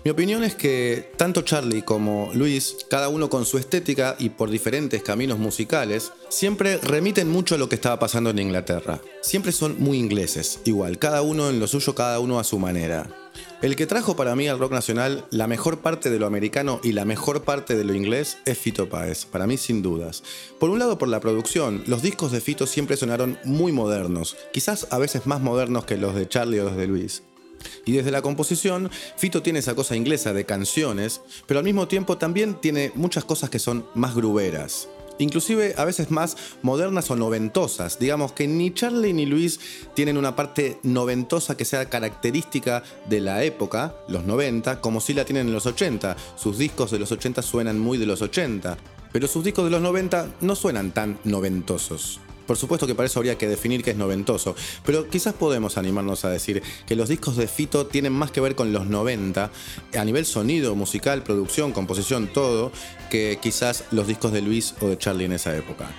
Mi 0.04 0.12
opinión 0.12 0.44
es 0.44 0.56
que 0.56 1.14
tanto 1.16 1.44
Charlie 1.44 1.84
como 1.84 2.32
Luis, 2.34 2.76
cada 2.90 3.08
uno 3.08 3.30
con 3.30 3.46
su 3.46 3.58
estética 3.58 4.18
y 4.20 4.28
por 4.28 4.50
diferentes 4.50 5.02
caminos 5.02 5.40
musicales, 5.40 6.12
siempre 6.28 6.80
remiten 6.80 7.30
mucho 7.30 7.56
a 7.56 7.58
lo 7.58 7.70
que 7.70 7.76
estaba 7.76 7.98
pasando 7.98 8.30
en 8.32 8.40
Inglaterra. 8.40 9.00
Siempre 9.22 9.54
son 9.54 9.78
muy 9.80 10.00
ingleses, 10.00 10.60
igual, 10.66 11.00
cada 11.00 11.22
uno 11.22 11.50
en 11.50 11.62
lo 11.62 11.68
suyo, 11.68 11.96
cada 11.96 12.20
uno 12.20 12.40
a 12.42 12.44
su 12.44 12.60
manera. 12.60 13.25
El 13.66 13.76
que 13.76 13.88
trajo 13.88 14.16
para 14.16 14.36
mí 14.36 14.48
al 14.48 14.60
rock 14.60 14.74
nacional 14.74 15.26
la 15.32 15.48
mejor 15.48 15.80
parte 15.80 16.12
de 16.12 16.20
lo 16.20 16.28
americano 16.28 16.80
y 16.84 16.92
la 16.92 17.04
mejor 17.04 17.42
parte 17.46 17.76
de 17.76 17.84
lo 17.84 17.96
inglés 17.96 18.38
es 18.46 18.60
Fito 18.60 18.90
Páez, 18.90 19.26
para 19.26 19.48
mí 19.48 19.58
sin 19.58 19.82
dudas. 19.82 20.22
Por 20.60 20.70
un 20.70 20.78
lado 20.78 21.00
por 21.00 21.10
la 21.10 21.20
producción, 21.20 21.84
los 21.88 22.04
discos 22.04 22.32
de 22.32 22.42
Fito 22.42 22.68
siempre 22.68 22.96
sonaron 22.96 23.40
muy 23.44 23.72
modernos, 23.72 24.38
quizás 24.54 24.86
a 24.92 25.00
veces 25.00 25.26
más 25.26 25.42
modernos 25.42 25.86
que 25.86 25.98
los 25.98 26.14
de 26.14 26.30
Charlie 26.30 26.60
o 26.60 26.66
los 26.66 26.78
de 26.78 26.86
Luis. 26.86 27.24
Y 27.86 27.94
desde 27.94 28.12
la 28.12 28.22
composición, 28.22 28.92
Fito 29.18 29.42
tiene 29.42 29.58
esa 29.58 29.74
cosa 29.74 29.96
inglesa 29.96 30.32
de 30.32 30.46
canciones, 30.46 31.22
pero 31.48 31.58
al 31.58 31.64
mismo 31.64 31.88
tiempo 31.88 32.20
también 32.20 32.62
tiene 32.62 32.92
muchas 32.94 33.26
cosas 33.26 33.50
que 33.50 33.58
son 33.58 33.88
más 33.96 34.14
gruberas. 34.14 34.90
Inclusive 35.18 35.76
a 35.78 35.86
veces 35.86 36.12
más 36.12 36.38
modernas 36.62 37.10
o 37.12 37.16
noventosas. 37.16 38.00
Digamos 38.00 38.32
que 38.34 38.48
ni 38.48 38.74
Charlie 38.74 39.14
ni 39.14 39.26
Luis 39.26 39.60
tienen 39.94 40.18
una 40.18 40.36
parte 40.36 40.80
noventosa 40.84 41.56
que 41.56 41.66
sea 41.66 41.90
característica 41.90 42.84
de 43.10 43.22
la 43.22 43.44
época, 43.44 43.96
los 44.08 44.26
90, 44.26 44.82
como 44.82 45.02
si 45.02 45.14
la 45.14 45.26
tienen 45.26 45.48
en 45.48 45.54
los 45.54 45.66
80. 45.66 46.16
Sus 46.36 46.58
discos 46.58 46.92
de 46.92 47.00
los 47.00 47.12
80 47.12 47.42
suenan 47.42 47.80
muy 47.80 47.98
de 47.98 48.06
los 48.06 48.22
80, 48.22 48.78
pero 49.12 49.28
sus 49.28 49.44
discos 49.44 49.66
de 49.66 49.72
los 49.72 49.82
90 49.82 50.36
no 50.42 50.56
suenan 50.56 50.92
tan 50.92 51.20
noventosos. 51.24 52.20
Por 52.46 52.58
supuesto 52.58 52.88
que 52.88 52.96
para 52.96 53.08
eso 53.08 53.20
habría 53.20 53.38
que 53.38 53.48
definir 53.48 53.84
qué 53.84 53.92
es 53.92 53.98
noventoso, 53.98 54.56
pero 54.86 55.10
quizás 55.10 55.34
podemos 55.34 55.78
animarnos 55.78 56.26
a 56.26 56.30
decir 56.30 56.62
que 56.88 56.96
los 56.96 57.10
discos 57.10 57.38
de 57.38 57.48
Fito 57.48 57.88
tienen 57.88 58.14
más 58.14 58.32
que 58.32 58.42
ver 58.42 58.56
con 58.56 58.72
los 58.72 58.86
90, 58.88 59.52
a 59.98 60.06
nivel 60.06 60.26
sonido, 60.26 60.76
musical, 60.76 61.24
producción, 61.24 61.72
composición, 61.72 62.28
todo, 62.28 62.72
que 63.10 63.40
quizás 63.42 63.86
los 63.92 64.08
discos 64.08 64.32
de 64.32 64.42
Luis 64.42 64.76
o 64.82 64.88
de 64.88 64.98
Charlie 64.98 65.26
en 65.26 65.34
esa 65.34 65.56
época. 65.56 65.90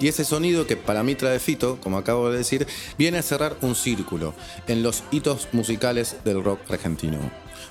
Y 0.00 0.06
ese 0.06 0.24
sonido 0.24 0.66
que 0.66 0.76
para 0.76 1.02
mí 1.02 1.16
trae 1.16 1.40
Fito, 1.40 1.78
como 1.82 1.98
acabo 1.98 2.30
de 2.30 2.38
decir, 2.38 2.66
viene 2.96 3.18
a 3.18 3.22
cerrar 3.22 3.56
un 3.62 3.74
círculo 3.74 4.32
en 4.68 4.82
los 4.82 5.02
hitos 5.10 5.48
musicales 5.52 6.16
del 6.24 6.44
rock 6.44 6.60
argentino. 6.70 7.18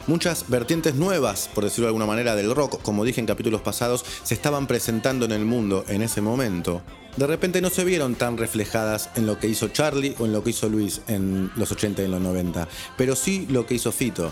Muchas 0.08 0.46
vertientes 0.48 0.96
nuevas, 0.96 1.50
por 1.54 1.65
decirlo 1.65 1.88
de 1.88 1.89
alguna 1.89 2.06
manera, 2.06 2.34
del 2.34 2.56
rock, 2.56 2.82
como 2.82 3.04
dije 3.04 3.20
en 3.20 3.28
capítulos 3.28 3.60
pasados, 3.60 4.06
se 4.24 4.34
estaban 4.34 4.65
presentando 4.65 5.26
en 5.26 5.34
el 5.34 5.43
mundo 5.43 5.84
en 5.89 6.02
ese 6.02 6.22
momento. 6.22 6.82
De 7.17 7.28
repente 7.28 7.60
no 7.60 7.70
se 7.70 7.84
vieron 7.84 8.15
tan 8.15 8.38
reflejadas 8.38 9.10
en 9.15 9.26
lo 9.26 9.38
que 9.38 9.48
hizo 9.48 9.67
Charlie 9.67 10.15
o 10.17 10.26
en 10.26 10.32
lo 10.32 10.43
que 10.46 10.52
hizo 10.52 10.70
Luis 10.70 11.02
en 11.10 11.52
los 11.58 11.74
80 11.74 12.02
y 12.02 12.06
en 12.06 12.12
los 12.12 12.22
90, 12.22 12.70
pero 12.96 13.17
sí 13.17 13.48
lo 13.50 13.65
que 13.65 13.76
hizo 13.76 13.91
Fito. 13.91 14.32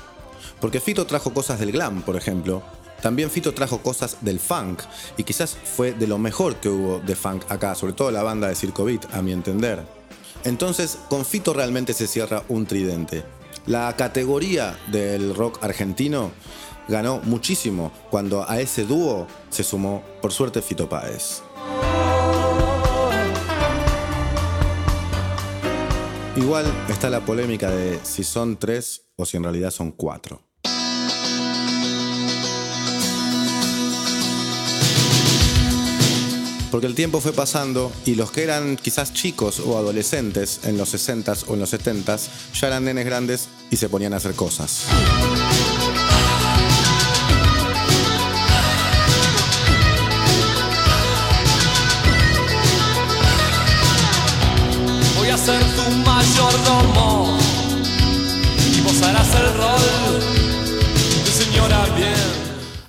Porque 0.61 0.79
Fito 0.79 1.05
trajo 1.05 1.33
cosas 1.33 1.59
del 1.59 1.73
glam, 1.73 2.03
por 2.03 2.15
ejemplo, 2.15 2.63
también 3.01 3.29
Fito 3.29 3.53
trajo 3.53 3.79
cosas 3.79 4.19
del 4.21 4.39
funk 4.39 4.81
y 5.17 5.23
quizás 5.23 5.57
fue 5.75 5.91
de 5.91 6.07
lo 6.07 6.17
mejor 6.17 6.55
que 6.55 6.69
hubo 6.69 6.99
de 6.99 7.15
funk 7.15 7.43
acá, 7.49 7.75
sobre 7.75 7.93
todo 7.93 8.11
la 8.11 8.23
banda 8.23 8.47
de 8.47 8.55
Circo 8.55 8.85
Beat, 8.85 9.13
a 9.13 9.21
mi 9.21 9.33
entender. 9.33 9.83
Entonces, 10.45 10.97
con 11.09 11.25
Fito 11.25 11.53
realmente 11.53 11.93
se 11.93 12.07
cierra 12.07 12.43
un 12.47 12.65
tridente. 12.65 13.23
La 13.67 13.95
categoría 13.95 14.77
del 14.91 15.33
rock 15.33 15.63
argentino 15.63 16.31
ganó 16.87 17.19
muchísimo 17.23 17.91
cuando 18.11 18.47
a 18.47 18.59
ese 18.59 18.85
dúo 18.85 19.25
se 19.49 19.63
sumó, 19.63 20.03
por 20.21 20.31
suerte, 20.31 20.61
Fito 20.61 20.87
Páez. 20.87 21.41
Igual 26.35 26.65
está 26.89 27.09
la 27.09 27.21
polémica 27.21 27.71
de 27.71 27.99
si 28.03 28.23
son 28.23 28.57
tres 28.57 29.07
o 29.15 29.25
si 29.25 29.37
en 29.37 29.43
realidad 29.43 29.71
son 29.71 29.91
cuatro. 29.91 30.43
Porque 36.75 36.87
el 36.87 36.93
tiempo 36.95 37.21
fue 37.21 37.31
pasando 37.31 37.89
y 38.05 38.15
los 38.15 38.31
que 38.31 38.43
eran 38.43 38.75
quizás 38.75 39.13
chicos 39.13 39.61
o 39.61 39.77
adolescentes 39.77 40.59
en 40.65 40.77
los 40.77 40.93
60s 40.93 41.45
o 41.47 41.53
en 41.53 41.61
los 41.61 41.73
70s 41.73 42.27
ya 42.53 42.67
eran 42.67 42.83
nenes 42.83 43.05
grandes 43.05 43.47
y 43.71 43.77
se 43.77 43.87
ponían 43.87 44.13
a 44.13 44.17
hacer 44.17 44.33
cosas. 44.33 44.85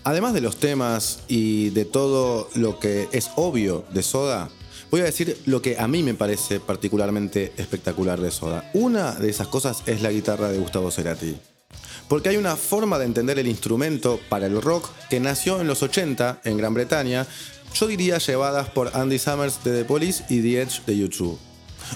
Además 0.06 0.34
de 0.34 0.40
los 0.40 0.58
temas 0.58 1.18
y 1.26 1.70
de 1.70 1.84
todo 1.84 2.48
lo 2.54 2.78
que 2.78 3.08
es 3.10 3.32
obvio 3.34 3.84
de 3.92 4.04
Soda, 4.04 4.50
voy 4.88 5.00
a 5.00 5.04
decir 5.04 5.36
lo 5.46 5.60
que 5.60 5.80
a 5.80 5.88
mí 5.88 6.04
me 6.04 6.14
parece 6.14 6.60
particularmente 6.60 7.52
espectacular 7.56 8.20
de 8.20 8.30
Soda. 8.30 8.70
Una 8.72 9.16
de 9.16 9.28
esas 9.28 9.48
cosas 9.48 9.82
es 9.86 10.02
la 10.02 10.12
guitarra 10.12 10.48
de 10.48 10.60
Gustavo 10.60 10.92
Cerati. 10.92 11.36
Porque 12.08 12.28
hay 12.28 12.36
una 12.36 12.54
forma 12.54 13.00
de 13.00 13.06
entender 13.06 13.40
el 13.40 13.48
instrumento 13.48 14.20
para 14.28 14.46
el 14.46 14.62
rock 14.62 14.88
que 15.10 15.18
nació 15.18 15.60
en 15.60 15.66
los 15.66 15.82
80 15.82 16.40
en 16.44 16.56
Gran 16.56 16.72
Bretaña, 16.72 17.26
yo 17.74 17.88
diría 17.88 18.18
llevadas 18.18 18.68
por 18.68 18.96
Andy 18.96 19.18
Summers 19.18 19.64
de 19.64 19.78
The 19.78 19.84
Police 19.86 20.22
y 20.28 20.40
The 20.40 20.62
Edge 20.62 20.82
de 20.86 20.98
YouTube. 20.98 21.36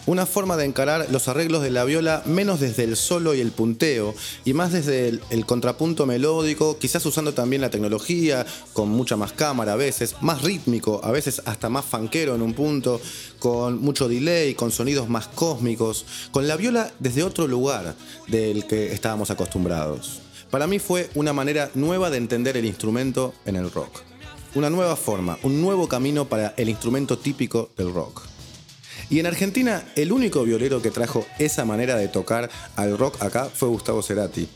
Una 0.06 0.26
forma 0.26 0.56
de 0.56 0.64
encarar 0.64 1.06
los 1.10 1.28
arreglos 1.28 1.62
de 1.62 1.70
la 1.70 1.84
viola 1.84 2.22
menos 2.26 2.60
desde 2.60 2.84
el 2.84 2.96
solo 2.96 3.34
y 3.34 3.40
el 3.40 3.52
punteo, 3.52 4.14
y 4.44 4.52
más 4.52 4.72
desde 4.72 5.20
el, 5.30 5.46
contrapunto 5.46 6.06
melódico, 6.06 6.78
quizás 6.78 7.04
usando 7.06 7.34
también 7.34 7.62
la 7.62 7.70
tecnología, 7.70 8.46
con 8.72 8.88
mucha 8.88 9.16
más 9.16 9.32
cámara 9.32 9.74
a 9.74 9.76
veces, 9.76 10.16
más 10.20 10.42
rítmico, 10.42 11.00
a 11.04 11.10
veces 11.10 11.42
hasta 11.44 11.68
más 11.68 11.84
fanquero 11.84 12.34
en 12.34 12.42
un 12.42 12.54
punto, 12.54 13.00
con 13.38 13.80
mucho 13.80 14.08
delay, 14.08 14.54
con 14.54 14.70
sonidos 14.70 15.08
más 15.08 15.28
cósmicos, 15.28 16.04
con 16.30 16.48
la 16.48 16.56
viola 16.56 16.92
desde 16.98 17.22
otro 17.22 17.46
lugar 17.46 17.94
del 18.28 18.66
que 18.66 18.92
estábamos 18.92 19.30
acostumbrados. 19.30 20.20
Para 20.50 20.66
mí 20.66 20.78
fue 20.78 21.08
una 21.14 21.32
manera 21.32 21.70
nueva 21.74 22.10
de 22.10 22.16
entender 22.16 22.56
el 22.56 22.64
instrumento 22.64 23.34
en 23.46 23.56
el 23.56 23.70
rock. 23.70 24.00
Una 24.54 24.68
nueva 24.68 24.96
forma, 24.96 25.38
un 25.44 25.60
nuevo 25.60 25.86
camino 25.86 26.24
para 26.24 26.54
el 26.56 26.68
instrumento 26.68 27.16
típico 27.16 27.70
del 27.76 27.94
rock. 27.94 28.22
Y 29.10 29.18
en 29.18 29.26
Argentina, 29.26 29.84
el 29.96 30.12
único 30.12 30.44
violero 30.44 30.80
que 30.80 30.92
trajo 30.92 31.26
esa 31.40 31.64
manera 31.64 31.96
de 31.96 32.06
tocar 32.06 32.48
al 32.76 32.96
rock 32.96 33.20
acá 33.20 33.46
fue 33.52 33.68
Gustavo 33.68 34.02
Cerati. 34.02 34.48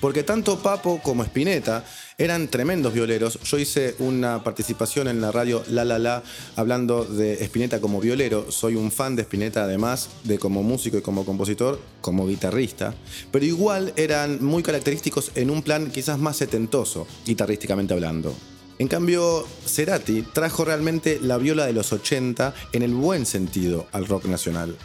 Porque 0.00 0.24
tanto 0.24 0.58
Papo 0.58 1.00
como 1.02 1.22
Spinetta 1.22 1.84
eran 2.18 2.48
tremendos 2.48 2.92
violeros. 2.92 3.38
Yo 3.44 3.58
hice 3.58 3.94
una 4.00 4.42
participación 4.42 5.06
en 5.06 5.20
la 5.20 5.30
radio 5.30 5.62
La 5.68 5.84
La 5.84 6.00
La 6.00 6.22
hablando 6.56 7.04
de 7.04 7.44
Spinetta 7.44 7.80
como 7.80 8.00
violero. 8.00 8.50
Soy 8.50 8.74
un 8.74 8.90
fan 8.90 9.14
de 9.14 9.22
Spinetta 9.22 9.62
además 9.62 10.08
de 10.24 10.38
como 10.38 10.64
músico 10.64 10.98
y 10.98 11.02
como 11.02 11.24
compositor, 11.24 11.80
como 12.00 12.26
guitarrista. 12.26 12.94
Pero 13.30 13.44
igual 13.44 13.92
eran 13.96 14.44
muy 14.44 14.64
característicos 14.64 15.30
en 15.36 15.50
un 15.50 15.62
plan 15.62 15.90
quizás 15.90 16.18
más 16.18 16.36
setentoso, 16.36 17.06
guitarrísticamente 17.24 17.94
hablando. 17.94 18.34
En 18.82 18.88
cambio, 18.88 19.46
Cerati 19.64 20.22
trajo 20.22 20.64
realmente 20.64 21.20
la 21.22 21.38
viola 21.38 21.66
de 21.66 21.72
los 21.72 21.92
80 21.92 22.52
en 22.72 22.82
el 22.82 22.92
buen 22.92 23.26
sentido 23.26 23.86
al 23.92 24.08
rock 24.08 24.24
nacional. 24.24 24.76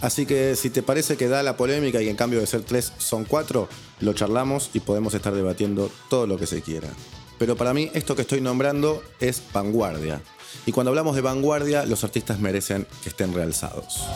Así 0.00 0.26
que 0.26 0.54
si 0.54 0.70
te 0.70 0.84
parece 0.84 1.16
que 1.16 1.26
da 1.26 1.42
la 1.42 1.56
polémica 1.56 2.00
y 2.00 2.08
en 2.08 2.14
cambio 2.14 2.38
de 2.38 2.46
ser 2.46 2.62
tres 2.62 2.92
son 2.98 3.24
cuatro, 3.24 3.68
lo 3.98 4.12
charlamos 4.12 4.70
y 4.74 4.78
podemos 4.78 5.12
estar 5.12 5.34
debatiendo 5.34 5.90
todo 6.08 6.28
lo 6.28 6.38
que 6.38 6.46
se 6.46 6.62
quiera. 6.62 6.88
Pero 7.36 7.56
para 7.56 7.74
mí 7.74 7.90
esto 7.94 8.14
que 8.14 8.22
estoy 8.22 8.40
nombrando 8.40 9.02
es 9.18 9.42
vanguardia. 9.52 10.22
Y 10.64 10.70
cuando 10.70 10.90
hablamos 10.90 11.16
de 11.16 11.22
vanguardia, 11.22 11.84
los 11.84 12.04
artistas 12.04 12.38
merecen 12.38 12.86
que 13.02 13.08
estén 13.08 13.34
realzados. 13.34 14.06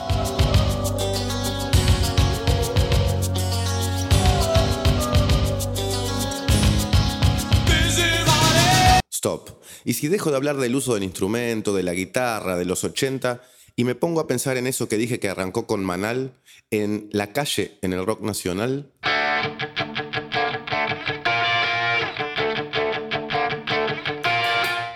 Stop. 9.20 9.50
Y 9.84 9.92
si 9.92 10.08
dejo 10.08 10.30
de 10.30 10.38
hablar 10.38 10.56
del 10.56 10.74
uso 10.74 10.94
del 10.94 11.02
instrumento, 11.02 11.74
de 11.74 11.82
la 11.82 11.92
guitarra, 11.92 12.56
de 12.56 12.64
los 12.64 12.84
80, 12.84 13.42
y 13.76 13.84
me 13.84 13.94
pongo 13.94 14.18
a 14.18 14.26
pensar 14.26 14.56
en 14.56 14.66
eso 14.66 14.88
que 14.88 14.96
dije 14.96 15.20
que 15.20 15.28
arrancó 15.28 15.66
con 15.66 15.84
Manal, 15.84 16.32
en 16.70 17.10
la 17.12 17.30
calle, 17.34 17.78
en 17.82 17.92
el 17.92 18.06
rock 18.06 18.22
nacional. 18.22 18.90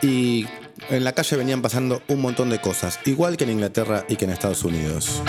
Y 0.01 0.47
en 0.89 1.05
la 1.05 1.13
calle 1.13 1.37
venían 1.37 1.61
pasando 1.61 2.01
un 2.09 2.23
montón 2.23 2.49
de 2.49 2.63
cosas, 2.63 3.01
igual 3.05 3.37
que 3.37 3.45
en 3.45 3.51
Inglaterra 3.51 4.07
y 4.09 4.17
que 4.17 4.25
en 4.25 4.31
Estados 4.31 4.65
Unidos. 4.65 5.21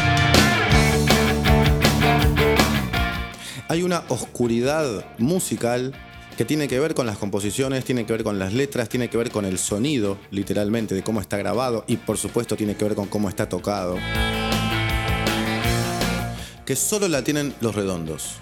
Hay 3.68 3.84
una 3.84 4.06
oscuridad 4.08 5.06
musical 5.18 5.94
que 6.38 6.46
tiene 6.46 6.68
que 6.68 6.80
ver 6.80 6.94
con 6.94 7.06
las 7.06 7.18
composiciones, 7.18 7.86
tiene 7.86 8.06
que 8.06 8.14
ver 8.14 8.24
con 8.24 8.38
las 8.40 8.54
letras, 8.54 8.90
tiene 8.90 9.10
que 9.10 9.18
ver 9.18 9.32
con 9.32 9.46
el 9.46 9.58
sonido, 9.58 10.18
literalmente, 10.32 10.94
de 10.94 11.04
cómo 11.04 11.22
está 11.22 11.38
grabado 11.38 11.86
y 11.88 11.98
por 11.98 12.18
supuesto 12.18 12.58
tiene 12.58 12.76
que 12.76 12.84
ver 12.84 12.96
con 12.96 13.08
cómo 13.08 13.30
está 13.30 13.48
tocado. 13.48 13.98
Que 16.66 16.76
solo 16.76 17.08
la 17.08 17.24
tienen 17.24 17.54
los 17.62 17.76
redondos. 17.76 18.36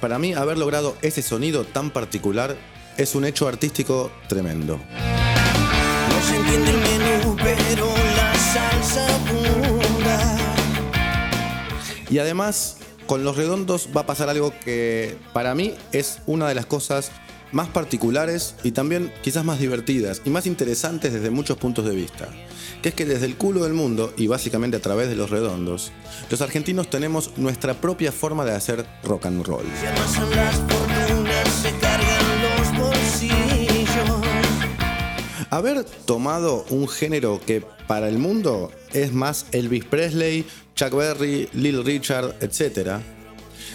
Para 0.00 0.18
mí, 0.18 0.32
haber 0.32 0.58
logrado 0.58 0.96
ese 1.02 1.22
sonido 1.22 1.64
tan 1.64 1.90
particular 1.90 2.56
es 2.96 3.14
un 3.14 3.24
hecho 3.24 3.48
artístico 3.48 4.12
tremendo. 4.28 4.78
No 6.08 6.28
se 6.28 6.36
entiende 6.36 6.70
el 6.70 6.76
menú, 6.78 7.36
pero 7.36 7.86
la 8.16 8.34
salsa 8.34 9.06
abunda. 9.16 10.38
Y 12.10 12.18
además, 12.18 12.76
con 13.06 13.24
los 13.24 13.36
redondos 13.36 13.88
va 13.96 14.02
a 14.02 14.06
pasar 14.06 14.28
algo 14.28 14.52
que 14.64 15.16
para 15.32 15.54
mí 15.54 15.74
es 15.92 16.20
una 16.26 16.48
de 16.48 16.54
las 16.54 16.66
cosas 16.66 17.10
más 17.52 17.68
particulares 17.68 18.54
y 18.62 18.72
también 18.72 19.12
quizás 19.22 19.44
más 19.44 19.58
divertidas 19.58 20.22
y 20.24 20.30
más 20.30 20.46
interesantes 20.46 21.12
desde 21.12 21.30
muchos 21.30 21.56
puntos 21.58 21.84
de 21.84 21.94
vista, 21.94 22.28
que 22.82 22.90
es 22.90 22.94
que 22.94 23.04
desde 23.04 23.26
el 23.26 23.36
culo 23.36 23.64
del 23.64 23.74
mundo 23.74 24.12
y 24.16 24.26
básicamente 24.26 24.76
a 24.76 24.80
través 24.80 25.08
de 25.08 25.16
los 25.16 25.30
redondos, 25.30 25.92
los 26.30 26.40
argentinos 26.40 26.90
tenemos 26.90 27.36
nuestra 27.36 27.74
propia 27.74 28.12
forma 28.12 28.44
de 28.44 28.52
hacer 28.52 28.86
rock 29.04 29.26
and 29.26 29.46
roll. 29.46 29.64
Haber 35.50 35.84
tomado 35.84 36.64
un 36.70 36.88
género 36.88 37.40
que 37.44 37.64
para 37.88 38.08
el 38.08 38.18
mundo 38.18 38.70
es 38.92 39.12
más 39.12 39.46
Elvis 39.50 39.84
Presley, 39.84 40.46
Chuck 40.76 40.94
Berry, 40.94 41.48
Lil 41.52 41.84
Richard, 41.84 42.36
etc., 42.40 43.00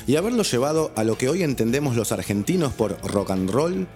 y 0.07 0.15
haberlo 0.15 0.43
llevado 0.43 0.91
a 0.95 1.03
lo 1.03 1.17
que 1.17 1.29
hoy 1.29 1.43
entendemos 1.43 1.95
los 1.95 2.11
argentinos 2.11 2.73
por 2.73 2.99
rock 3.07 3.31
and 3.31 3.49
roll 3.49 3.87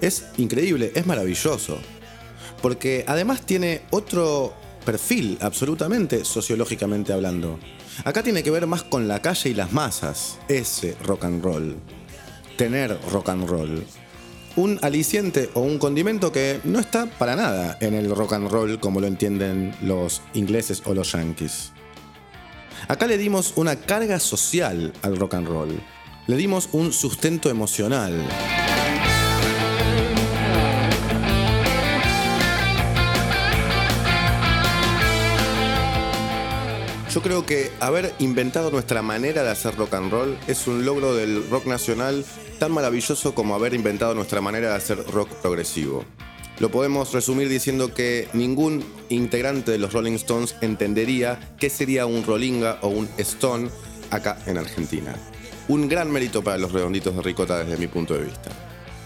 es 0.00 0.26
increíble, 0.36 0.92
es 0.94 1.06
maravilloso. 1.06 1.78
Porque 2.60 3.04
además 3.06 3.42
tiene 3.42 3.82
otro 3.90 4.54
perfil, 4.84 5.38
absolutamente, 5.40 6.24
sociológicamente 6.24 7.12
hablando. 7.12 7.58
Acá 8.04 8.22
tiene 8.22 8.42
que 8.42 8.50
ver 8.50 8.66
más 8.66 8.82
con 8.82 9.06
la 9.06 9.22
calle 9.22 9.50
y 9.50 9.54
las 9.54 9.72
masas, 9.72 10.38
ese 10.48 10.96
rock 11.04 11.24
and 11.24 11.44
roll. 11.44 11.76
Tener 12.56 12.98
rock 13.10 13.28
and 13.30 13.48
roll. 13.48 13.84
Un 14.56 14.78
aliciente 14.82 15.50
o 15.54 15.60
un 15.60 15.78
condimento 15.78 16.32
que 16.32 16.60
no 16.64 16.78
está 16.78 17.06
para 17.06 17.34
nada 17.34 17.76
en 17.80 17.94
el 17.94 18.14
rock 18.14 18.34
and 18.34 18.50
roll 18.50 18.78
como 18.78 19.00
lo 19.00 19.06
entienden 19.06 19.74
los 19.82 20.22
ingleses 20.32 20.82
o 20.86 20.94
los 20.94 21.12
yankees. 21.12 21.73
Acá 22.86 23.06
le 23.06 23.16
dimos 23.16 23.54
una 23.56 23.76
carga 23.76 24.20
social 24.20 24.92
al 25.02 25.16
rock 25.16 25.34
and 25.34 25.48
roll. 25.48 25.80
Le 26.26 26.36
dimos 26.36 26.68
un 26.72 26.92
sustento 26.92 27.48
emocional. 27.48 28.28
Yo 37.10 37.22
creo 37.22 37.46
que 37.46 37.70
haber 37.80 38.12
inventado 38.18 38.70
nuestra 38.70 39.00
manera 39.00 39.44
de 39.44 39.50
hacer 39.50 39.76
rock 39.76 39.94
and 39.94 40.10
roll 40.10 40.38
es 40.46 40.66
un 40.66 40.84
logro 40.84 41.14
del 41.14 41.48
rock 41.48 41.66
nacional 41.66 42.24
tan 42.58 42.72
maravilloso 42.72 43.34
como 43.34 43.54
haber 43.54 43.72
inventado 43.72 44.14
nuestra 44.14 44.40
manera 44.40 44.70
de 44.70 44.74
hacer 44.74 44.98
rock 45.12 45.30
progresivo. 45.36 46.04
Lo 46.60 46.70
podemos 46.70 47.12
resumir 47.12 47.48
diciendo 47.48 47.92
que 47.92 48.28
ningún 48.32 48.84
integrante 49.08 49.72
de 49.72 49.78
los 49.78 49.92
Rolling 49.92 50.12
Stones 50.12 50.54
entendería 50.60 51.52
qué 51.58 51.68
sería 51.68 52.06
un 52.06 52.24
Rollinga 52.24 52.78
o 52.82 52.88
un 52.88 53.08
Stone 53.18 53.70
acá 54.10 54.38
en 54.46 54.58
Argentina. 54.58 55.14
Un 55.66 55.88
gran 55.88 56.12
mérito 56.12 56.44
para 56.44 56.58
los 56.58 56.70
redonditos 56.70 57.16
de 57.16 57.22
ricota 57.22 57.64
desde 57.64 57.76
mi 57.76 57.88
punto 57.88 58.14
de 58.14 58.24
vista. 58.24 58.50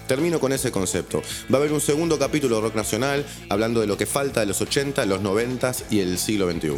Termino 0.07 0.41
con 0.41 0.53
ese 0.53 0.71
concepto. 0.71 1.23
Va 1.53 1.57
a 1.57 1.61
haber 1.61 1.73
un 1.73 1.81
segundo 1.81 2.19
capítulo 2.19 2.57
de 2.57 2.63
Rock 2.63 2.75
Nacional 2.75 3.25
hablando 3.49 3.81
de 3.81 3.87
lo 3.87 3.97
que 3.97 4.07
falta 4.07 4.41
de 4.41 4.47
los 4.47 4.61
80, 4.61 5.07
los 5.07 5.23
90 5.23 5.73
y 5.91 6.01
el 6.01 6.19
siglo 6.19 6.51
XXI. 6.51 6.73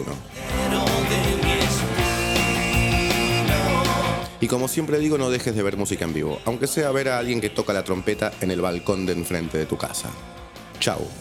Y 4.41 4.47
como 4.47 4.69
siempre 4.69 4.99
digo, 4.99 5.19
no 5.19 5.31
dejes 5.31 5.55
de 5.55 5.63
ver 5.63 5.77
música 5.77 6.05
en 6.05 6.15
vivo, 6.15 6.41
aunque 6.45 6.67
sea 6.67 6.91
ver 6.93 7.09
a 7.09 7.19
alguien 7.19 7.41
que 7.41 7.51
toca 7.51 7.73
la 7.73 7.85
trompeta 7.85 8.33
en 8.41 8.51
el 8.51 8.61
balcón 8.61 9.05
de 9.05 9.13
enfrente 9.13 9.59
de 9.59 9.67
tu 9.67 9.77
casa. 9.77 10.11
Chao. 10.81 11.21